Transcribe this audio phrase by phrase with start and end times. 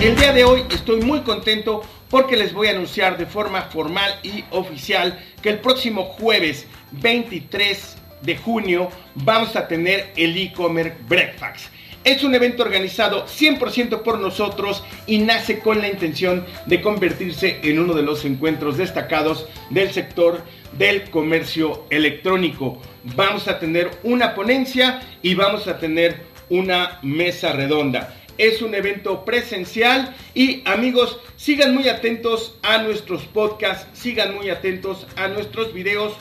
[0.00, 4.20] El día de hoy estoy muy contento porque les voy a anunciar de forma formal
[4.22, 11.68] y oficial que el próximo jueves 23 de junio vamos a tener el e-commerce Breakfast.
[12.04, 17.78] Es un evento organizado 100% por nosotros y nace con la intención de convertirse en
[17.78, 20.42] uno de los encuentros destacados del sector
[20.76, 22.82] del comercio electrónico.
[23.16, 29.24] Vamos a tener una ponencia y vamos a tener una mesa redonda es un evento
[29.24, 36.14] presencial y amigos, sigan muy atentos a nuestros podcasts, sigan muy atentos a nuestros videos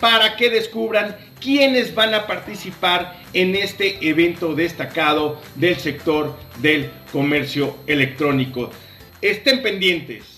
[0.00, 7.76] para que descubran quiénes van a participar en este evento destacado del sector del comercio
[7.86, 8.70] electrónico.
[9.20, 10.31] Estén pendientes.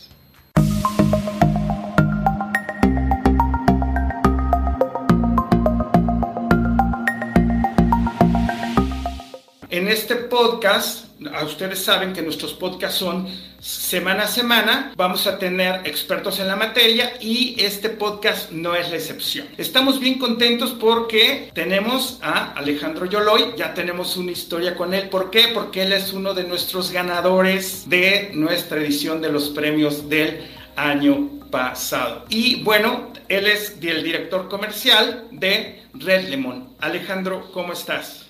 [9.94, 11.05] Este podcast
[11.44, 13.28] ustedes saben que nuestros podcasts son
[13.60, 18.91] semana a semana, vamos a tener expertos en la materia y este podcast no es
[18.91, 19.47] la excepción.
[19.56, 25.09] Estamos bien contentos porque tenemos a Alejandro Yoloy, ya tenemos una historia con él.
[25.09, 25.49] ¿Por qué?
[25.55, 30.44] Porque él es uno de nuestros ganadores de nuestra edición de los premios del
[30.75, 32.25] año pasado.
[32.28, 36.75] Y bueno, él es el director comercial de Red Lemon.
[36.81, 38.26] Alejandro, ¿cómo estás?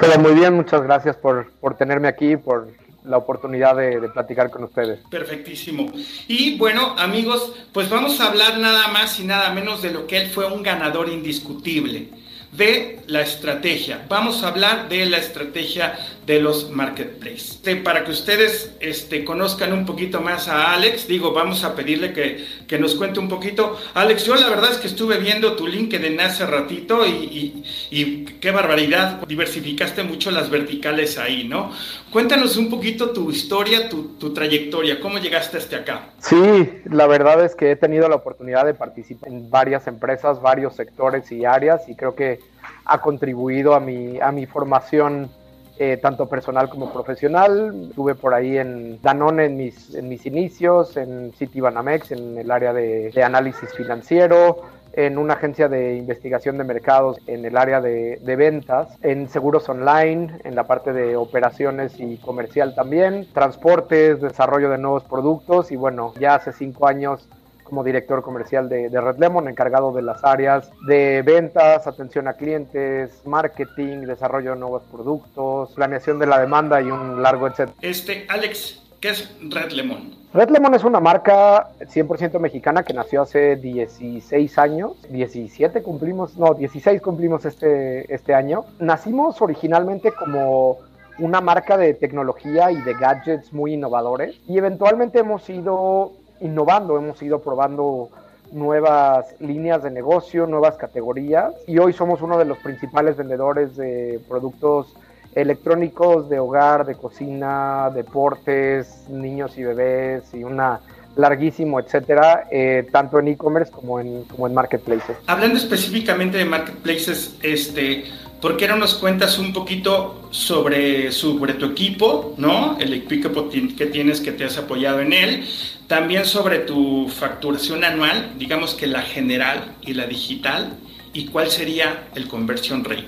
[0.00, 2.68] Todo muy bien, muchas gracias por, por tenerme aquí, por
[3.04, 5.00] la oportunidad de, de, platicar con ustedes.
[5.10, 5.92] Perfectísimo.
[6.26, 10.16] Y bueno, amigos, pues vamos a hablar nada más y nada menos de lo que
[10.18, 12.08] él fue un ganador indiscutible
[12.56, 14.06] de la estrategia.
[14.08, 17.60] Vamos a hablar de la estrategia de los marketplaces.
[17.82, 22.78] para que ustedes este, conozcan un poquito más a Alex, digo, vamos a pedirle que,
[22.78, 23.78] nos cuente un poquito.
[23.94, 28.50] Alex, yo la verdad es que estuve viendo tu LinkedIn hace ratito y, y, qué
[28.50, 31.70] barbaridad, diversificaste mucho las verticales ahí, ¿no?
[32.10, 36.10] Cuéntanos un poquito tu historia, tu, tu trayectoria, cómo llegaste hasta acá.
[36.18, 40.74] Sí, la verdad es que he tenido la oportunidad de participar en varias empresas, varios
[40.74, 42.40] sectores y áreas y creo que
[42.84, 45.30] ha contribuido a mi, a mi formación
[45.76, 47.88] eh, tanto personal como profesional.
[47.88, 52.72] Estuve por ahí en Danone en mis, en mis inicios, en Citibanamex en el área
[52.72, 54.62] de, análisis financiero,
[54.92, 59.68] en una agencia de investigación de mercados en el área de, de, ventas, en seguros
[59.68, 65.76] online, en la parte de operaciones y comercial también, transportes, desarrollo de nuevos productos y
[65.76, 67.28] bueno, ya hace cinco años
[67.74, 73.10] como director comercial de, Red Lemon, encargado de las áreas de ventas, atención a clientes,
[73.24, 77.76] marketing, desarrollo de nuevos productos, planeación de la demanda y un largo etcétera.
[77.80, 80.14] Este, Alex, ¿qué es Red Lemon?
[80.32, 86.54] Red Lemon es una marca 100% mexicana que nació hace 16 años, 17 cumplimos, no,
[86.54, 88.66] 16 cumplimos este, este año.
[88.78, 90.78] Nacimos originalmente como
[91.18, 96.12] una marca de tecnología y de gadgets muy innovadores y eventualmente hemos ido
[96.44, 98.10] innovando, hemos ido probando
[98.52, 104.20] nuevas líneas de negocio, nuevas categorías y hoy somos uno de los principales vendedores de
[104.28, 104.94] productos
[105.34, 110.80] electrónicos de hogar, de cocina, deportes, niños y bebés y una
[111.16, 115.16] larguísimo, etcétera, eh, tanto en e-commerce como en, como en marketplaces.
[115.26, 118.04] Hablando específicamente de marketplaces, este,
[118.44, 122.76] ¿por qué no nos cuentas un poquito sobre, sobre tu equipo, ¿no?
[122.78, 125.46] El equipo que tienes que te has apoyado en él,
[125.86, 130.76] también sobre tu facturación anual, digamos que la general y la digital,
[131.14, 133.06] y cuál sería el conversion rate.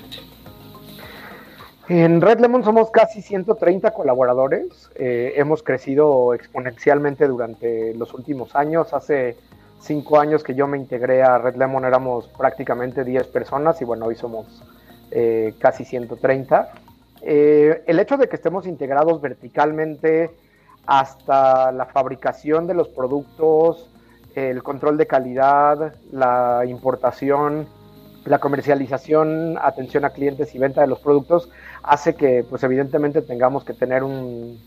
[1.91, 4.91] En Red Lemon somos casi 130 colaboradores.
[4.95, 8.95] Eh, hemos crecido exponencialmente durante los últimos años.
[8.95, 9.37] Hace
[9.83, 14.07] cinco años que yo me integré a Red Lemon éramos prácticamente 10 personas y bueno,
[14.07, 14.47] hoy somos
[15.11, 16.71] eh, casi 130.
[17.23, 20.31] Eh, el hecho de que estemos integrados verticalmente
[20.87, 23.91] hasta la fabricación de los productos,
[24.35, 27.67] el control de calidad, la importación,
[28.25, 31.49] la comercialización, atención a clientes y venta de los productos,
[31.83, 34.61] hace que pues evidentemente tengamos que tener un,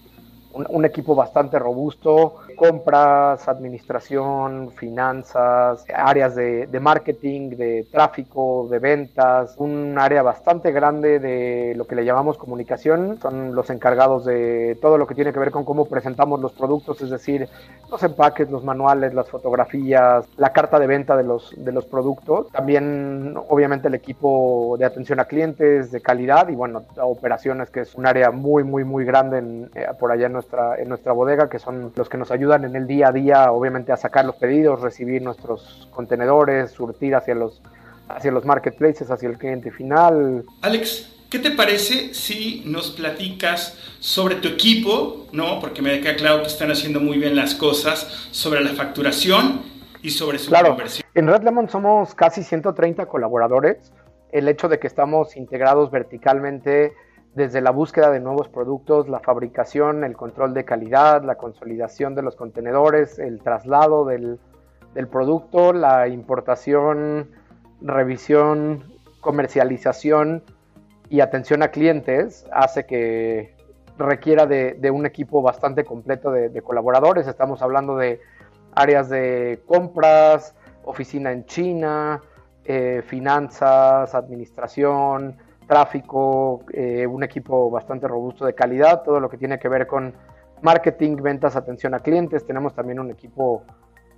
[0.53, 9.97] un, equipo bastante robusto, compras, administración, finanzas, áreas de, marketing, de tráfico, de ventas, un
[9.97, 15.05] área bastante grande de lo que le llamamos comunicación, son los encargados de todo lo
[15.05, 17.47] que tiene que ver con cómo presentamos los productos, es decir,
[17.91, 22.49] los empaques, los manuales, las fotografías, la carta de venta de los, de los productos,
[22.51, 27.95] también obviamente el equipo de atención a clientes, de calidad y bueno, operaciones que es
[27.95, 31.49] un área muy, muy, muy grande en, eh, por allá en nuestra, en nuestra bodega,
[31.49, 34.35] que son los que nos ayudan en el día a día, obviamente, a sacar los
[34.35, 37.61] pedidos, recibir nuestros contenedores, surtir hacia los,
[38.07, 40.45] hacia los marketplaces, hacia el cliente final.
[40.61, 45.59] Alex, ¿qué te parece si nos platicas sobre tu equipo, ¿no?
[45.59, 49.61] Porque me queda claro que están haciendo muy bien las cosas, sobre la facturación
[50.01, 50.77] y sobre su claro.
[51.15, 53.91] En Red Lemon somos casi 130 colaboradores.
[54.31, 56.93] El hecho de que estamos integrados verticalmente
[57.35, 62.23] desde la búsqueda de nuevos productos, la fabricación, el control de calidad, la consolidación de
[62.23, 64.39] los contenedores, el traslado del,
[65.11, 67.29] producto, la importación,
[67.81, 68.83] revisión,
[69.21, 70.43] comercialización
[71.09, 73.55] y atención a clientes, hace que
[73.97, 77.27] requiera de, un equipo bastante completo de, colaboradores.
[77.27, 78.19] Estamos hablando de
[78.73, 82.21] áreas de compras, oficina en China,
[82.65, 85.37] eh, finanzas, administración,
[85.69, 90.15] tráfico, eh, un equipo bastante robusto de calidad, todo lo que tiene que ver con
[90.63, 92.43] marketing, ventas, atención a clientes.
[92.43, 93.63] Tenemos también un equipo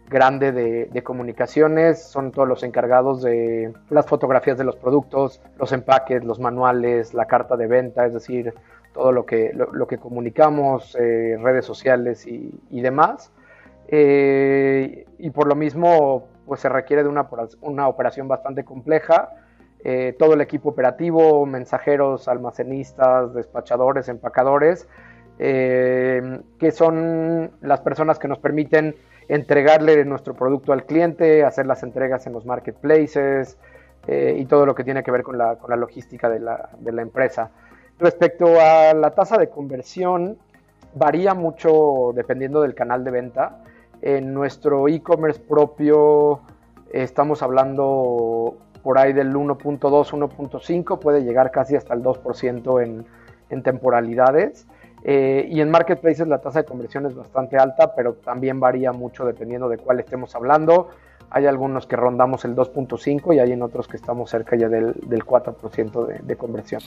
[0.09, 6.23] grande de, comunicaciones, son todos los encargados de las fotografías de los productos, los empaques,
[6.23, 8.53] los manuales, la carta de venta, es decir,
[8.93, 9.53] todo lo que,
[10.01, 13.29] comunicamos, eh, redes sociales y, demás.
[13.89, 19.29] Eh, y por lo mismo, pues se requiere de una operación bastante compleja
[19.83, 24.87] eh, todo el equipo operativo, mensajeros, almacenistas, despachadores, empacadores,
[25.39, 28.95] eh, que son las personas que nos permiten
[29.27, 33.57] entregarle nuestro producto al cliente, hacer las entregas en los marketplaces
[34.07, 37.01] eh, y todo lo que tiene que ver con la, logística de la, de la,
[37.01, 37.49] empresa.
[37.97, 40.37] Respecto a la tasa de conversión,
[40.93, 43.63] varía mucho dependiendo del canal de venta.
[44.03, 46.41] En nuestro e-commerce propio
[46.91, 52.83] estamos hablando por ahí del 1.2, 1.5, puede llegar casi hasta el 2%
[53.49, 54.65] en, temporalidades.
[55.03, 59.25] Eh, y en marketplaces la tasa de conversión es bastante alta, pero también varía mucho
[59.25, 60.89] dependiendo de cuál estemos hablando.
[61.31, 64.93] Hay algunos que rondamos el 2.5 y hay en otros que estamos cerca ya del,
[65.03, 66.81] del 4% de, conversión.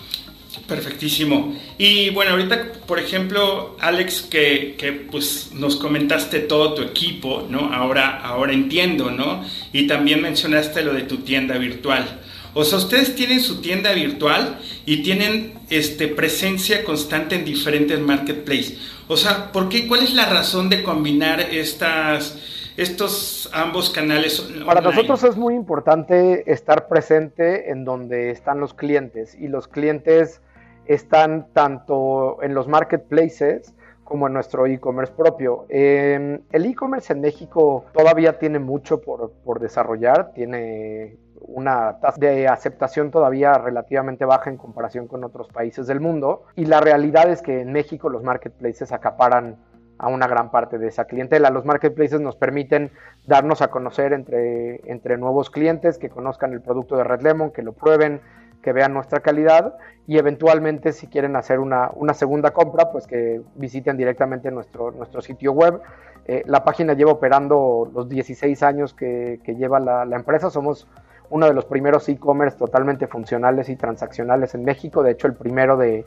[0.68, 1.54] Perfectísimo.
[1.78, 7.72] Y bueno, ahorita, por ejemplo, Alex, que, que, pues nos comentaste todo tu equipo, ¿no?
[7.72, 9.42] Ahora, ahora entiendo, ¿no?
[9.72, 12.20] Y también mencionaste lo de tu tienda virtual.
[12.52, 18.78] O sea, ustedes tienen su tienda virtual y tienen este, presencia constante en diferentes marketplaces.
[19.08, 19.88] O sea, ¿por qué?
[19.88, 22.38] ¿Cuál es la razón de combinar estas
[22.76, 24.40] estos ambos canales.
[24.66, 30.42] Para nosotros es muy importante estar presente en donde están los clientes y los clientes
[30.86, 35.66] están tanto en los marketplaces como en nuestro e-commerce propio.
[35.70, 43.10] el e-commerce en México todavía tiene mucho por, por desarrollar, tiene una tasa de aceptación
[43.10, 47.60] todavía relativamente baja en comparación con otros países del mundo y la realidad es que
[47.60, 49.56] en México los marketplaces acaparan
[49.98, 51.50] a una gran parte de esa clientela.
[51.50, 52.90] Los marketplaces nos permiten
[53.26, 57.62] darnos a conocer entre, entre nuevos clientes que conozcan el producto de Red Lemon, que
[57.62, 58.20] lo prueben,
[58.64, 63.96] que vean nuestra calidad y eventualmente si quieren hacer una, segunda compra, pues que visiten
[63.96, 65.80] directamente nuestro, nuestro sitio web.
[66.26, 70.50] Eh, la página lleva operando los 16 años que, lleva la, empresa.
[70.50, 70.88] Somos
[71.28, 75.02] uno de los primeros e-commerce totalmente funcionales y transaccionales en México.
[75.02, 76.04] De hecho, el primero de,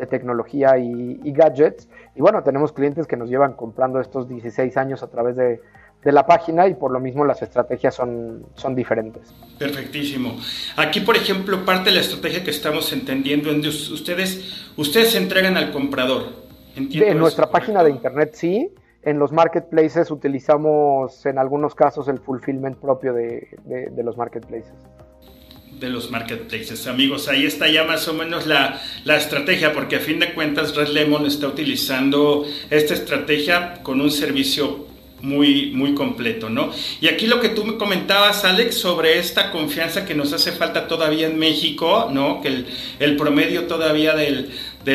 [0.00, 1.88] de tecnología y, gadgets.
[2.16, 5.60] Y bueno, tenemos clientes que nos llevan comprando estos 16 años a través de,
[6.02, 9.34] la página y por lo mismo las estrategias son, son diferentes.
[9.58, 10.34] Perfectísimo.
[10.76, 15.58] Aquí, por ejemplo, parte de la estrategia que estamos entendiendo es ustedes, ustedes se entregan
[15.58, 16.22] al comprador.
[16.74, 18.72] en nuestra página de internet sí.
[19.02, 24.74] En los marketplaces utilizamos en algunos casos el fulfillment propio de los marketplaces
[25.80, 26.86] de los marketplaces.
[26.86, 30.76] Amigos, ahí está ya más o menos la, la, estrategia, porque a fin de cuentas
[30.76, 34.90] Red Lemon está utilizando esta estrategia con un servicio
[35.22, 36.70] muy, muy completo, ¿no?
[37.00, 40.88] Y aquí lo que tú me comentabas, Alex, sobre esta confianza que nos hace falta
[40.88, 42.40] todavía en México, ¿no?
[42.40, 42.64] Que
[42.98, 44.50] el, promedio todavía del,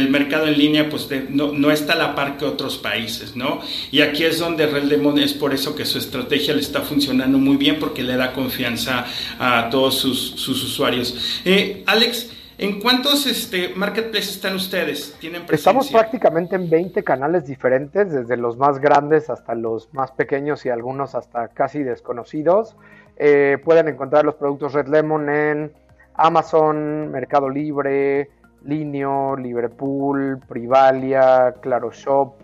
[0.09, 3.61] mercado en línea, pues no, está a la par que otros países, ¿no?
[3.91, 7.37] Y aquí es donde Red Lemon es por eso que su estrategia le está funcionando
[7.37, 9.05] muy bien, porque le da confianza
[9.39, 11.41] a todos sus, sus usuarios.
[11.45, 15.13] Eh, Alex, ¿En cuántos este, marketplaces están ustedes?
[15.19, 20.65] ¿Tienen Estamos prácticamente en 20 canales diferentes, desde los más grandes hasta los más pequeños
[20.65, 22.77] y algunos hasta casi desconocidos.
[23.17, 25.73] Eh, pueden encontrar los productos Red Lemon en
[26.13, 28.29] Amazon, Mercado Libre,
[28.65, 32.35] Linio, Liverpool, Privalia, Claro Shop,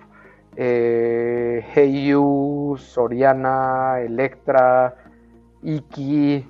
[0.56, 4.96] eh, Heyu, Soriana, Electra,
[5.64, 6.46] Iki,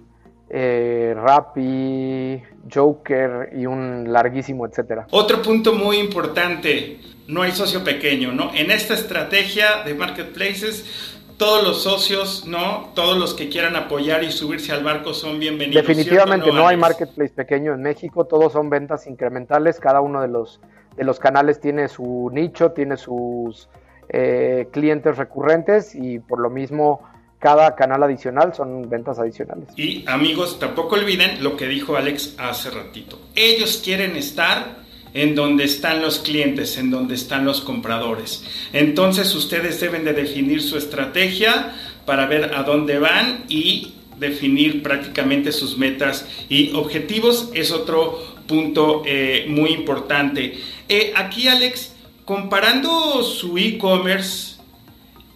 [0.49, 2.41] eh, Rappi,
[2.73, 5.07] Joker y un larguísimo etcétera.
[5.11, 8.51] Otro punto muy importante, no hay socio pequeño, ¿no?
[8.53, 11.10] En esta estrategia de marketplaces
[11.41, 12.91] todos los socios, ¿no?
[12.93, 15.87] Todos los que quieran apoyar y subirse al barco son bienvenidos.
[15.87, 20.61] Definitivamente no, hay marketplace pequeño en México, todos son ventas incrementales, cada uno de los,
[20.95, 23.69] de los canales tiene su nicho, tiene sus
[24.09, 27.01] eh, clientes recurrentes y por lo mismo
[27.39, 29.69] cada canal adicional son ventas adicionales.
[29.75, 33.19] Y amigos, tampoco olviden lo que dijo Alex hace ratito.
[33.33, 34.80] Ellos quieren estar
[35.13, 38.43] en donde están los clientes, en donde están los compradores.
[38.73, 41.73] Entonces ustedes deben de definir su estrategia
[42.05, 47.49] para ver a dónde van y definir prácticamente sus metas y objetivos.
[47.53, 50.57] Es otro punto eh, muy importante.
[50.87, 51.93] Eh, aquí Alex,
[52.25, 54.60] comparando su e-commerce,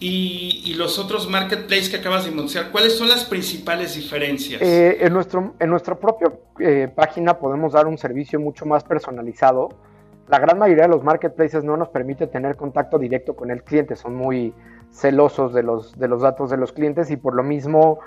[0.07, 4.61] y, los otros marketplaces que acabas de anunciar, ¿cuáles son las principales diferencias?
[4.61, 9.69] Eh, en, nuestro, en nuestra propia eh, página podemos dar un servicio mucho más personalizado.
[10.27, 13.95] La gran mayoría de los marketplaces no nos permite tener contacto directo con el cliente,
[13.95, 14.53] son muy
[14.91, 17.99] celosos de los, de los datos de los clientes y por lo mismo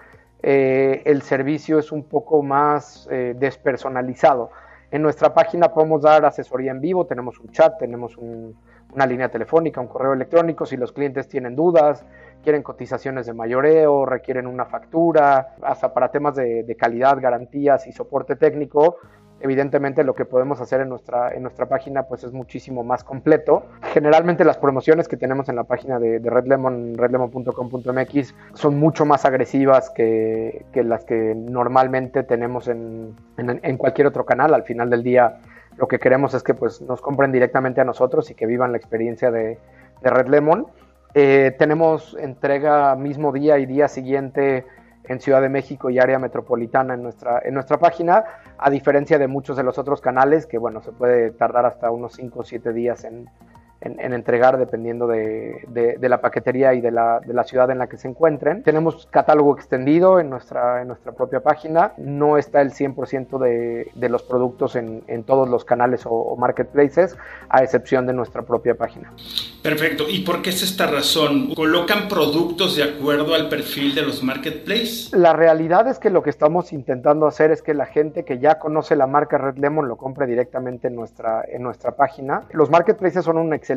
[0.42, 4.50] eh, el servicio es un poco más despersonalizado.
[4.90, 8.56] En nuestra página podemos dar asesoría en vivo, tenemos un chat, tenemos un,
[8.94, 12.04] una línea telefónica, un correo electrónico, si los clientes tienen dudas,
[12.42, 18.36] quieren cotizaciones de mayoreo, requieren una factura, hasta para temas de, calidad, garantías y soporte
[18.36, 18.96] técnico,
[19.40, 23.66] evidentemente lo que podemos hacer en nuestra, en nuestra página pues es muchísimo más completo.
[23.92, 29.24] Generalmente las promociones que tenemos en la página de, de Redlemon, redlemon.com.mx, son mucho más
[29.24, 34.54] agresivas que, las que normalmente tenemos en, en cualquier otro canal.
[34.54, 35.38] Al final del día
[35.78, 38.78] lo que queremos es que pues, nos compren directamente a nosotros y que vivan la
[38.78, 39.58] experiencia de,
[40.02, 40.66] Red Lemon.
[41.14, 44.66] Eh, tenemos entrega mismo día y día siguiente
[45.04, 48.24] en Ciudad de México y área metropolitana en nuestra, en nuestra página,
[48.58, 52.12] a diferencia de muchos de los otros canales que bueno, se puede tardar hasta unos
[52.14, 53.28] 5 o 7 días en,
[53.80, 57.88] en, entregar dependiendo de, de, la paquetería y de la, de la, ciudad en la
[57.88, 58.62] que se encuentren.
[58.62, 61.92] Tenemos catálogo extendido en nuestra, en nuestra propia página.
[61.96, 67.16] No está el 100% de, de, los productos en, en, todos los canales o, marketplaces,
[67.48, 69.12] a excepción de nuestra propia página.
[69.62, 70.04] Perfecto.
[70.08, 71.54] ¿Y por qué es esta razón?
[71.54, 75.12] ¿Colocan productos de acuerdo al perfil de los marketplaces?
[75.12, 78.58] La realidad es que lo que estamos intentando hacer es que la gente que ya
[78.58, 82.44] conoce la marca Red Lemon lo compre directamente en nuestra, en nuestra página.
[82.52, 83.67] Los marketplaces son un excelente,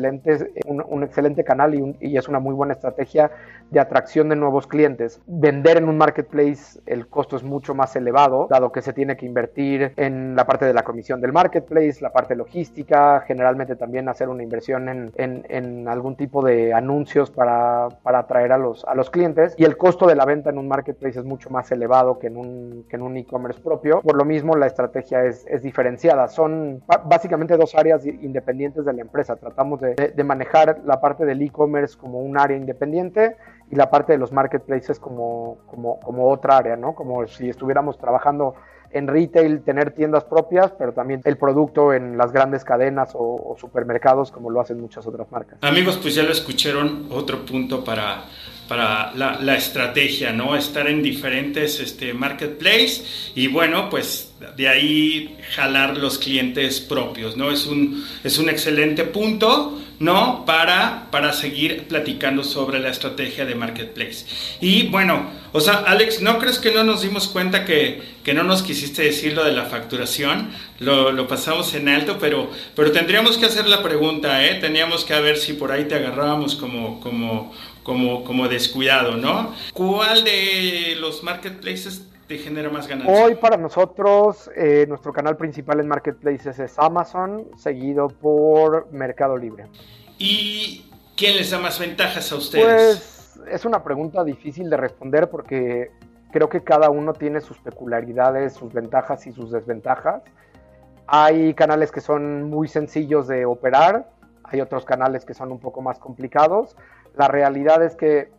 [0.66, 3.30] un, excelente canal y, es una muy buena estrategia
[3.70, 5.20] de atracción de nuevos clientes.
[5.26, 9.26] Vender en un marketplace el costo es mucho más elevado, dado que se tiene que
[9.26, 14.28] invertir en la parte de la comisión del marketplace, la parte logística, generalmente también hacer
[14.28, 19.10] una inversión en, en, algún tipo de anuncios para, para, atraer a los, a los
[19.10, 22.28] clientes y el costo de la venta en un marketplace es mucho más elevado que
[22.28, 24.00] en un, que en un e-commerce propio.
[24.02, 26.28] Por lo mismo la estrategia es, es diferenciada.
[26.28, 29.36] Son básicamente dos áreas independientes de la empresa.
[29.36, 33.36] Tratamos de, manejar la parte del e-commerce como un área independiente
[33.70, 36.94] y la parte de los marketplaces como, como, como otra área, ¿no?
[36.94, 38.54] Como si estuviéramos trabajando
[38.92, 44.30] en retail, tener tiendas propias, pero también el producto en las grandes cadenas o, supermercados
[44.30, 45.58] como lo hacen muchas otras marcas.
[45.62, 48.24] Amigos, pues ya lo escucharon, otro punto para,
[48.68, 50.56] para la, estrategia, ¿no?
[50.56, 57.50] Estar en diferentes este, marketplaces y bueno, pues de ahí jalar los clientes propios, ¿no?
[57.50, 60.44] Es un, es un excelente punto, ¿no?
[60.44, 64.26] Para, para seguir platicando sobre la estrategia de Marketplace.
[64.60, 68.42] Y bueno, o sea, Alex, ¿no crees que no nos dimos cuenta que, que no
[68.42, 70.50] nos quisiste decir lo de la facturación?
[70.80, 74.56] Lo, lo, pasamos en alto, pero, pero tendríamos que hacer la pregunta, ¿eh?
[74.56, 79.54] Teníamos que ver si por ahí te agarrábamos como, como, como, como descuidado, ¿no?
[79.72, 82.08] ¿Cuál de los marketplaces
[82.38, 83.18] genera más ganancias?
[83.18, 89.66] Hoy para nosotros, eh, nuestro canal principal en marketplaces es Amazon, seguido por Mercado Libre.
[90.18, 90.86] ¿Y
[91.16, 93.36] quién les da más ventajas a ustedes?
[93.36, 95.90] es, es una pregunta difícil de responder porque
[96.30, 100.22] creo que cada uno tiene sus peculiaridades, sus ventajas y sus desventajas.
[101.06, 104.08] Hay canales que son muy sencillos de operar,
[104.44, 106.76] hay otros canales que son un poco más complicados.
[107.14, 108.30] La realidad es que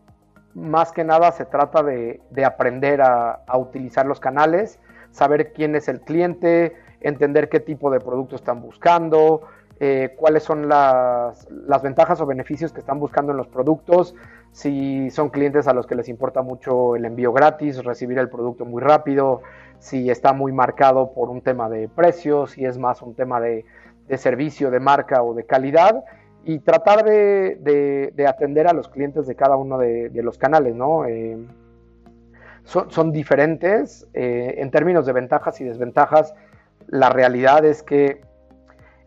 [0.55, 4.79] más que nada se trata de, aprender a, utilizar los canales,
[5.11, 9.41] saber quién es el cliente, entender qué tipo de producto están buscando,
[9.79, 11.47] eh, cuáles son las,
[11.81, 14.15] ventajas o beneficios que están buscando en los productos,
[14.51, 18.65] si son clientes a los que les importa mucho el envío gratis, recibir el producto
[18.65, 19.41] muy rápido,
[19.79, 23.65] si está muy marcado por un tema de precio, si es más un tema de
[24.17, 26.03] servicio, de marca o de calidad
[26.45, 31.05] y tratar de, atender a los clientes de cada uno de, los canales, ¿no?
[31.05, 31.37] Eh,
[32.65, 36.33] son, diferentes eh, en términos de ventajas y desventajas.
[36.87, 38.21] La realidad es que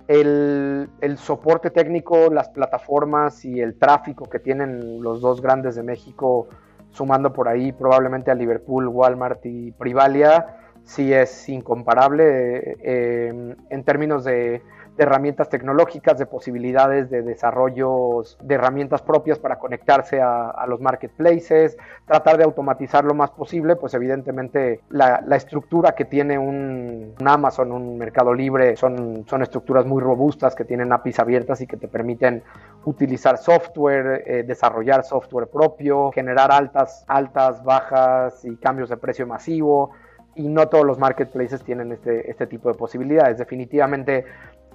[0.08, 6.48] el, soporte técnico, las plataformas y el tráfico que tienen los dos grandes de México,
[6.90, 14.24] sumando por ahí probablemente a Liverpool, Walmart y Privalia, sí es incomparable eh, en términos
[14.24, 14.62] de
[14.96, 21.76] de herramientas tecnológicas, de posibilidades de desarrollos de herramientas propias para conectarse a, los marketplaces,
[22.06, 27.98] tratar de automatizar lo más posible, pues evidentemente la, estructura que tiene un, Amazon, un
[27.98, 32.42] Mercado Libre, son, son estructuras muy robustas que tienen APIs abiertas y que te permiten
[32.84, 39.92] utilizar software, eh, desarrollar software propio, generar altas, altas, bajas y cambios de precio masivo
[40.36, 43.38] y no todos los marketplaces tienen este, este tipo de posibilidades.
[43.38, 44.26] Definitivamente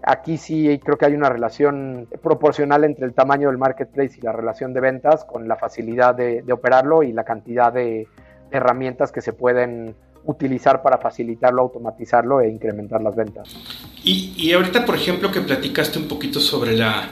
[0.04, 4.32] Aquí sí creo que hay una relación proporcional entre el tamaño del marketplace y la
[4.32, 8.08] relación de ventas con la facilidad de, operarlo y la cantidad de,
[8.52, 13.56] herramientas que se pueden utilizar para facilitarlo, automatizarlo e incrementar las ventas.
[14.04, 17.10] Y, ahorita, por ejemplo, que platicaste un poquito sobre la,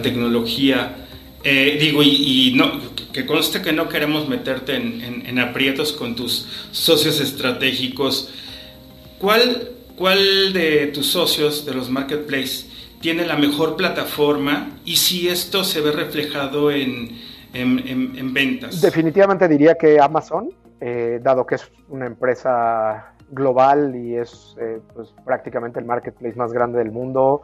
[0.00, 0.94] tecnología,
[1.42, 2.70] eh, digo, y, no,
[3.12, 8.32] que conste que no queremos meterte en, en aprietos con tus socios estratégicos.
[9.18, 15.62] ¿Cuál ¿Cuál de tus socios de los marketplaces tiene la mejor plataforma y si esto
[15.62, 17.10] se ve reflejado en,
[18.32, 18.80] ventas?
[18.80, 20.48] Definitivamente diría que Amazon,
[20.80, 26.50] eh, dado que es una empresa global y es eh, pues, prácticamente el marketplace más
[26.50, 27.42] grande del mundo,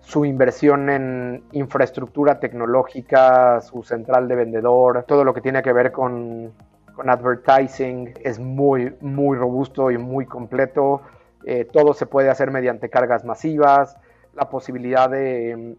[0.00, 5.92] su inversión en infraestructura tecnológica, su central de vendedor, todo lo que tiene que ver
[5.92, 6.54] con,
[6.96, 11.02] con advertising es muy, muy robusto y muy completo
[11.50, 13.96] eh, todo se puede hacer mediante cargas masivas,
[14.34, 15.76] la posibilidad de,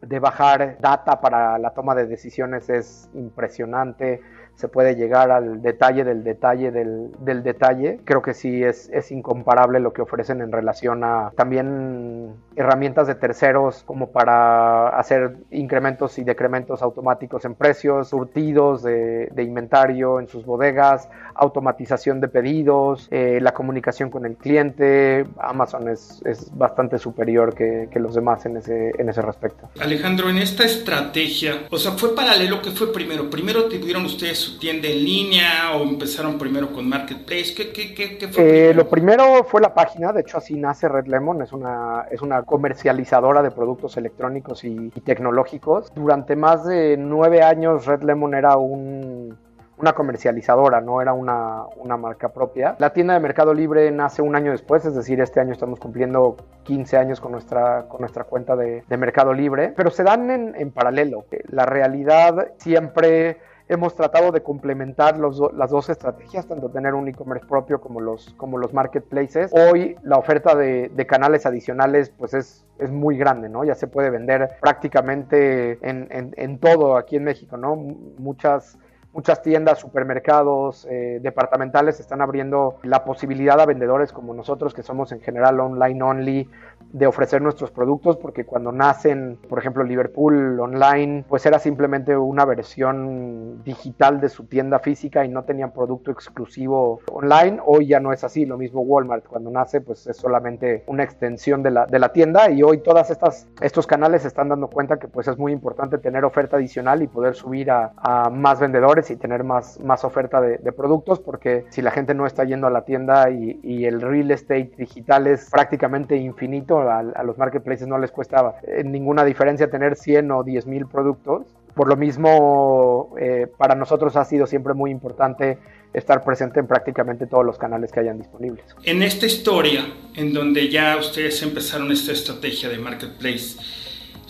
[0.00, 4.22] de bajar data para la toma de decisiones es impresionante
[4.56, 8.00] se puede llegar al detalle del detalle del, del detalle.
[8.04, 13.14] Creo que sí es, es, incomparable lo que ofrecen en relación a también herramientas de
[13.14, 20.28] terceros como para hacer incrementos y decrementos automáticos en precios, surtidos de, de inventario en
[20.28, 25.26] sus bodegas, automatización de pedidos, eh, la comunicación con el cliente.
[25.38, 29.68] Amazon es, es bastante superior que, que, los demás en ese, en ese respecto.
[29.80, 33.30] Alejandro, en esta estrategia, o sea, ¿fue paralelo que fue primero?
[33.30, 37.54] Primero tuvieron ustedes su tienda en línea o empezaron primero con Marketplace?
[37.56, 41.06] ¿Qué, qué, qué, fue eh, Lo primero fue la página, de hecho así nace Red
[41.06, 45.92] Lemon, es una, es una comercializadora de productos electrónicos y, tecnológicos.
[45.94, 49.36] Durante más de nueve años Red Lemon era un,
[49.78, 52.76] una comercializadora, no era una, una, marca propia.
[52.78, 56.36] La tienda de Mercado Libre nace un año después, es decir, este año estamos cumpliendo
[56.64, 60.54] 15 años con nuestra, con nuestra cuenta de, de Mercado Libre, pero se dan en,
[60.54, 61.24] en paralelo.
[61.48, 67.80] La realidad siempre hemos tratado de complementar las dos estrategias, tanto tener un e-commerce propio
[67.80, 69.52] como los, los marketplaces.
[69.52, 73.64] Hoy la oferta de, canales adicionales pues es, es, muy grande, ¿no?
[73.64, 77.76] Ya se puede vender prácticamente en, en todo aquí en México, ¿no?
[77.76, 78.78] Muchas
[79.14, 85.12] muchas tiendas, supermercados, eh, departamentales están abriendo la posibilidad a vendedores como nosotros, que somos
[85.12, 86.50] en general online only,
[86.92, 92.44] de ofrecer nuestros productos, porque cuando nacen, por ejemplo, Liverpool online, pues era simplemente una
[92.44, 97.58] versión digital de su tienda física y no tenían producto exclusivo online.
[97.64, 101.62] Hoy ya no es así, lo mismo Walmart, cuando nace, pues es solamente una extensión
[101.62, 104.98] de la, de la tienda y hoy todas estas estos canales se están dando cuenta
[104.98, 109.03] que pues es muy importante tener oferta adicional y poder subir a, a más vendedores
[109.10, 112.70] y tener más, más oferta de, productos, porque si la gente no está yendo a
[112.70, 118.10] la tienda y, el real estate digital es prácticamente infinito, a, los marketplaces no les
[118.10, 121.46] cuesta ninguna diferencia tener 100 o 10 mil productos.
[121.74, 125.58] Por lo mismo, eh, para nosotros ha sido siempre muy importante
[125.92, 128.64] estar presente en prácticamente todos los canales que hayan disponibles.
[128.84, 133.58] En esta historia, en donde ya ustedes empezaron esta estrategia de marketplace,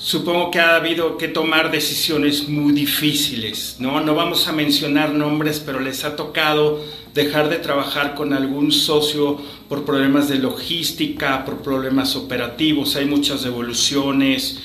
[0.05, 4.01] supongo que ha habido que tomar decisiones muy difíciles, ¿no?
[4.01, 6.81] No vamos a mencionar nombres, pero les ha tocado
[7.15, 13.45] dejar de trabajar con algún socio por problemas de logística, por problemas operativos, hay muchas
[13.45, 14.61] devoluciones,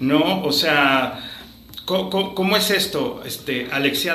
[0.00, 0.42] ¿no?
[0.42, 1.20] O sea,
[1.84, 3.68] ¿cómo, es esto, este?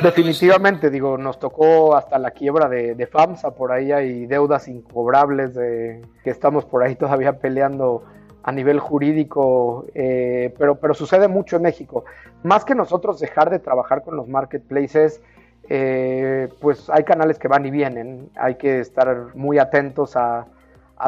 [0.04, 6.02] Definitivamente, digo, nos tocó hasta la quiebra de, FAMSA, por ahí hay deudas incobrables de,
[6.22, 8.04] que estamos por ahí todavía peleando
[8.48, 12.06] a nivel jurídico, eh, pero, pero sucede mucho en México.
[12.44, 15.20] Más que nosotros dejar de trabajar con los marketplaces,
[15.68, 20.46] eh, pues hay canales que van y vienen, hay que estar muy atentos a,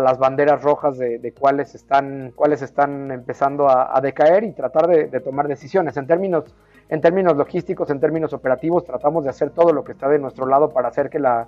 [0.01, 5.47] las banderas rojas de, cuáles, están, cuáles están empezando a, decaer y tratar de, tomar
[5.47, 5.95] decisiones.
[5.95, 6.43] En términos,
[6.89, 10.45] en términos logísticos, en términos operativos, tratamos de hacer todo lo que está de nuestro
[10.45, 11.47] lado para hacer que la,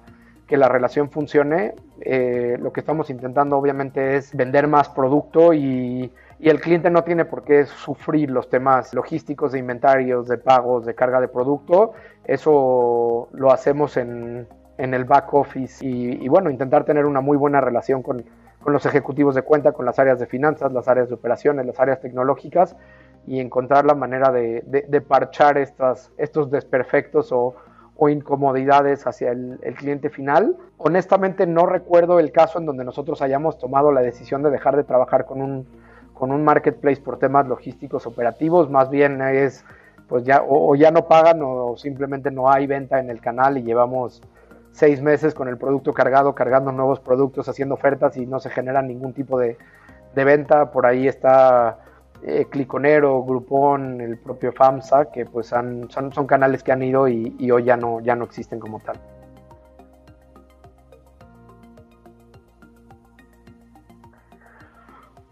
[0.50, 1.76] que la relación funcione.
[2.02, 7.26] Eh, lo que estamos intentando obviamente es vender más producto y, el cliente no tiene
[7.26, 11.92] por qué sufrir los temas logísticos de inventarios, de pagos, de carga de producto.
[12.24, 18.02] Eso lo hacemos en, el back office y, bueno, intentar tener una muy buena relación
[18.02, 18.24] con,
[18.66, 22.00] los ejecutivos de cuenta, con las áreas de finanzas, las áreas de operaciones, las áreas
[22.00, 22.78] tecnológicas
[23.28, 27.56] y encontrar la manera de, de parchar estas, estos desperfectos o,
[28.02, 30.56] o incomodidades hacia el, cliente final.
[30.78, 34.86] Honestamente no recuerdo el caso en donde nosotros hayamos tomado la decisión de dejar de
[34.86, 35.68] trabajar con un,
[36.14, 39.66] con un marketplace por temas logísticos operativos, más bien es
[40.08, 43.64] pues ya o, ya no pagan o simplemente no hay venta en el canal y
[43.64, 44.22] llevamos
[44.72, 48.82] seis meses con el producto cargado, cargando nuevos productos, haciendo ofertas y no se genera
[48.82, 49.58] ningún tipo de,
[50.16, 50.72] de venta.
[50.72, 51.80] Por ahí está
[52.24, 55.88] eh, Cliconero, Groupon, el propio FAMSA, que pues son,
[56.28, 59.00] canales que han ido y, hoy ya no, ya no existen como tal.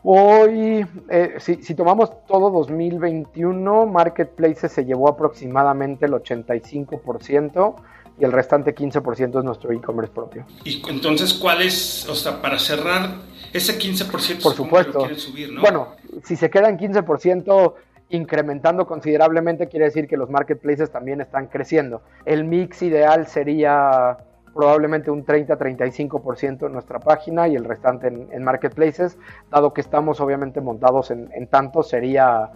[0.09, 7.75] Hoy, eh, si, tomamos todo 2021, Marketplaces se llevó aproximadamente el 85%
[8.19, 10.45] y el restante 15% es nuestro e-commerce propio.
[10.63, 13.15] Y entonces, ¿cuál es, o sea, para cerrar,
[13.53, 14.99] ese 15% Por supuesto.
[14.99, 15.61] quieren subir, ¿no?
[15.61, 17.73] Bueno, si se queda en 15%,
[18.09, 22.01] incrementando considerablemente, quiere decir que los marketplaces también están creciendo.
[22.25, 24.17] El mix ideal sería
[24.53, 29.17] probablemente un 30-35% en nuestra página y el restante en, marketplaces,
[29.51, 32.49] dado que estamos obviamente montados en, en tanto, sería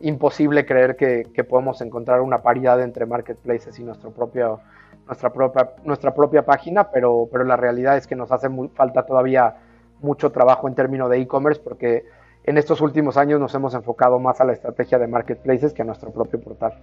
[0.00, 4.60] imposible creer que, que, podemos encontrar una paridad entre marketplaces y nuestro propio
[5.06, 9.56] nuestra propia, nuestra propia página, pero, pero la realidad es que nos hace falta todavía
[10.00, 12.04] mucho trabajo en términos de e-commerce porque
[12.44, 15.84] en estos últimos años nos hemos enfocado más a la estrategia de marketplaces que a
[15.84, 16.74] nuestro propio portal.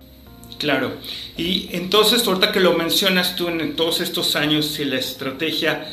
[0.57, 0.91] Claro,
[1.37, 5.85] y entonces ahorita que lo mencionas tú en todos estos años y la estrategia,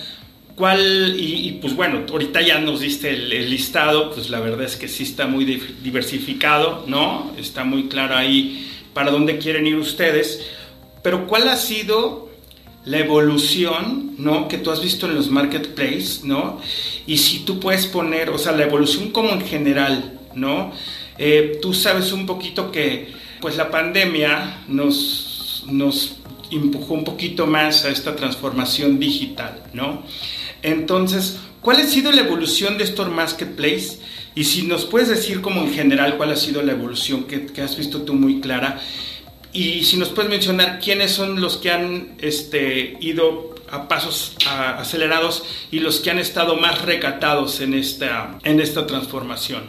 [0.57, 4.77] ¿cuál, y, pues bueno, ahorita ya nos diste el, el, listado, pues la verdad es
[4.77, 7.33] que sí está muy diversificado, ¿no?
[7.39, 10.51] Está muy claro ahí para dónde quieren ir ustedes,
[11.03, 12.29] pero ¿cuál ha sido
[12.85, 14.49] la evolución, ¿no?
[14.49, 16.61] Que tú has visto en los marketplaces, ¿no?
[17.07, 20.73] Y si tú puedes poner, o sea, la evolución como en general, ¿no?
[21.19, 26.17] Eh, tú sabes un poquito que, pues la pandemia nos, nos
[26.51, 30.03] empujó un poquito más a esta transformación digital, ¿no?
[30.63, 34.01] Entonces, ¿cuál ha sido la evolución de estos marketplaces?
[34.35, 37.61] Y si nos puedes decir como en general cuál ha sido la evolución que, que
[37.61, 38.81] has visto tú muy clara
[39.59, 45.67] y si nos puedes mencionar quiénes son los que han este, ido a pasos acelerados
[45.73, 49.65] y los que han estado más recatados en esta, en esta transformación.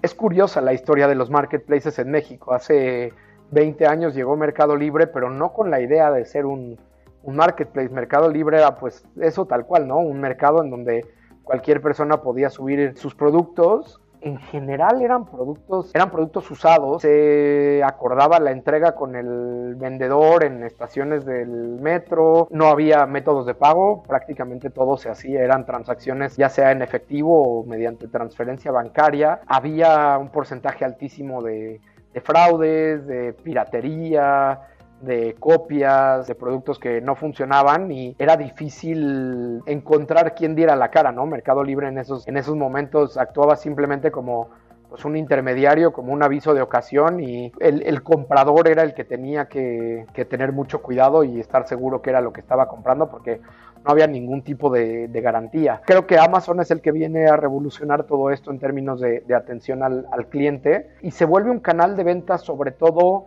[0.00, 2.54] Es curiosa la historia de los marketplaces en México.
[2.54, 3.12] Hace
[3.50, 6.78] 20 años llegó Mercado Libre, pero no con la idea de ser un,
[7.24, 7.88] un marketplace.
[7.88, 9.98] Mercado Libre era pues eso tal cual, ¿no?
[9.98, 11.04] Un mercado en donde
[11.42, 17.02] cualquier persona podía subir sus productos en general eran productos, eran productos usados.
[17.02, 21.48] Se acordaba la entrega con el vendedor en estaciones del
[21.80, 22.48] metro.
[22.50, 27.60] No había métodos de pago, prácticamente todo se hacía, eran transacciones ya sea en efectivo
[27.60, 29.40] o mediante transferencia bancaria.
[29.46, 31.80] Había un porcentaje altísimo de,
[32.12, 34.60] de fraudes, de piratería,
[35.06, 41.12] de copias, de productos que no funcionaban y era difícil encontrar quién diera la cara,
[41.12, 41.24] ¿no?
[41.26, 44.50] Mercado Libre en esos, en esos momentos actuaba simplemente como
[44.88, 49.46] pues un intermediario, como un aviso de ocasión y el, comprador era el que tenía
[49.46, 53.40] que, tener mucho cuidado y estar seguro que era lo que estaba comprando porque
[53.84, 55.82] no había ningún tipo de, garantía.
[55.84, 59.82] Creo que Amazon es el que viene a revolucionar todo esto en términos de, atención
[59.82, 63.26] al, al cliente y se vuelve un canal de ventas sobre todo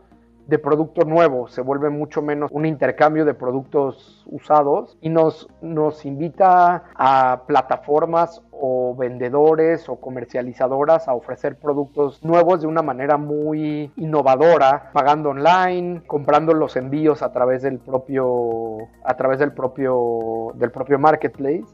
[0.49, 6.05] de producto nuevo, se vuelve mucho menos un intercambio de productos usados y nos, nos
[6.05, 13.91] invita a plataformas o vendedores o comercializadoras a ofrecer productos nuevos de una manera muy
[13.95, 20.71] innovadora, pagando online, comprando los envíos a través del propio a través del propio del
[20.71, 21.65] propio marketplace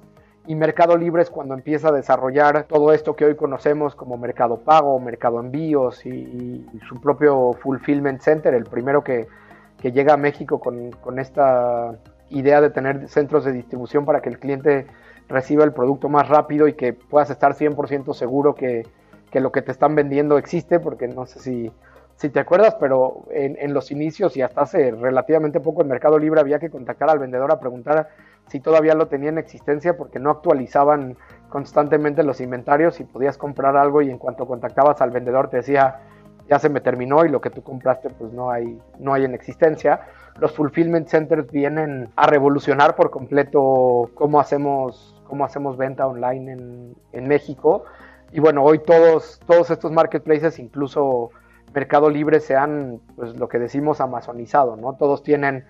[0.48, 4.58] y Mercado Libre es cuando empieza a desarrollar todo esto que hoy conocemos como Mercado
[4.58, 9.28] Pago, Mercado Envíos y, su propio Fulfillment Center, el primero que,
[9.82, 11.96] llega a México con, esta
[12.32, 14.88] idea de tener centros de distribución para que el cliente
[15.30, 18.88] reciba el producto más rápido y que puedas estar 100% seguro que,
[19.34, 21.72] lo que te están vendiendo existe, porque no sé si,
[22.16, 26.18] si te acuerdas, pero en, en los inicios y hasta hace relativamente poco en Mercado
[26.18, 28.10] Libre había que contactar al vendedor a preguntar
[28.48, 31.18] si todavía lo tenía en existencia porque no actualizaban
[31.50, 36.02] constantemente los inventarios y podías comprar algo y en cuanto contactabas al vendedor te decía
[36.48, 39.34] ya se me terminó y lo que tú compraste pues no hay no hay en
[39.34, 40.02] existencia.
[40.38, 46.96] Los fulfillment centers vienen a revolucionar por completo cómo hacemos cómo hacemos venta online en,
[47.14, 47.86] en México
[48.32, 51.32] y bueno hoy todos todos estos marketplaces incluso
[51.74, 54.94] Mercado Libre se han pues lo que decimos amazonizado, ¿no?
[54.94, 55.66] Todos tienen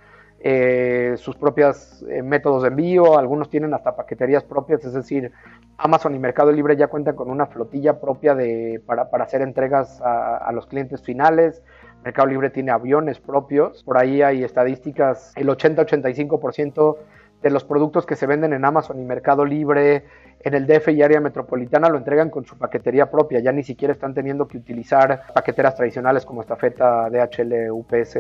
[0.48, 5.32] eh, sus propios eh, métodos de envío, algunos tienen hasta paqueterías propias, es decir,
[5.76, 10.00] Amazon y Mercado Libre ya cuentan con una flotilla propia de, para, para hacer entregas
[10.02, 11.64] a, a, los clientes finales.
[12.04, 16.96] Mercado Libre tiene aviones propios, por ahí hay estadísticas, el 80-85%
[17.42, 20.06] de los productos que se venden en Amazon y Mercado Libre
[20.46, 23.92] en el DF y área metropolitana lo entregan con su paquetería propia, ya ni siquiera
[23.92, 28.14] están teniendo que utilizar paqueteras tradicionales como Estafeta, DHL, UPS,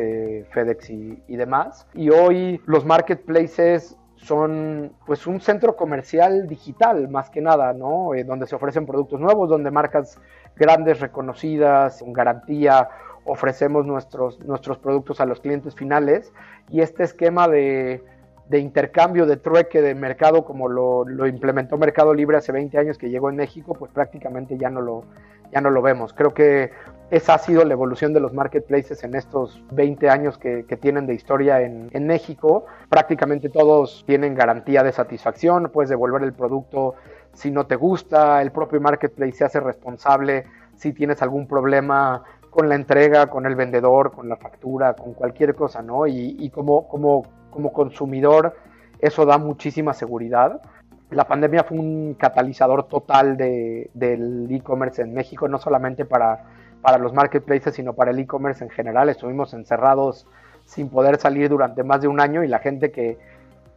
[0.49, 1.87] FedEx y, demás.
[1.93, 8.15] Y hoy los marketplaces son pues un centro comercial digital más que nada, ¿no?
[8.15, 10.19] Eh, donde se ofrecen productos nuevos, donde marcas
[10.55, 12.89] grandes, reconocidas, con garantía,
[13.25, 16.33] ofrecemos nuestros, nuestros productos a los clientes finales
[16.69, 18.03] y este esquema de
[18.49, 22.97] de intercambio, de trueque de mercado como lo, lo, implementó Mercado Libre hace 20 años
[22.97, 25.05] que llegó en México, pues prácticamente ya no lo,
[25.51, 26.13] ya no lo vemos.
[26.13, 26.71] Creo que
[27.09, 31.07] esa ha sido la evolución de los marketplaces en estos 20 años que, que tienen
[31.07, 32.65] de historia en, en, México.
[32.89, 36.95] Prácticamente todos tienen garantía de satisfacción, puedes devolver el producto
[37.33, 42.69] si no te gusta, el propio marketplace se hace responsable si tienes algún problema con
[42.69, 46.07] la entrega, con el vendedor, con la factura, con cualquier cosa, ¿no?
[46.07, 47.23] Y, y como, como
[47.55, 48.53] como consumidor
[48.99, 50.61] eso da muchísima seguridad.
[51.09, 56.43] La pandemia fue un catalizador total de, del e-commerce en México, no solamente para,
[56.81, 59.07] para los marketplaces, sino para el e-commerce en general.
[59.07, 60.27] Estuvimos encerrados
[60.65, 63.17] sin poder salir durante más de un año y la gente que,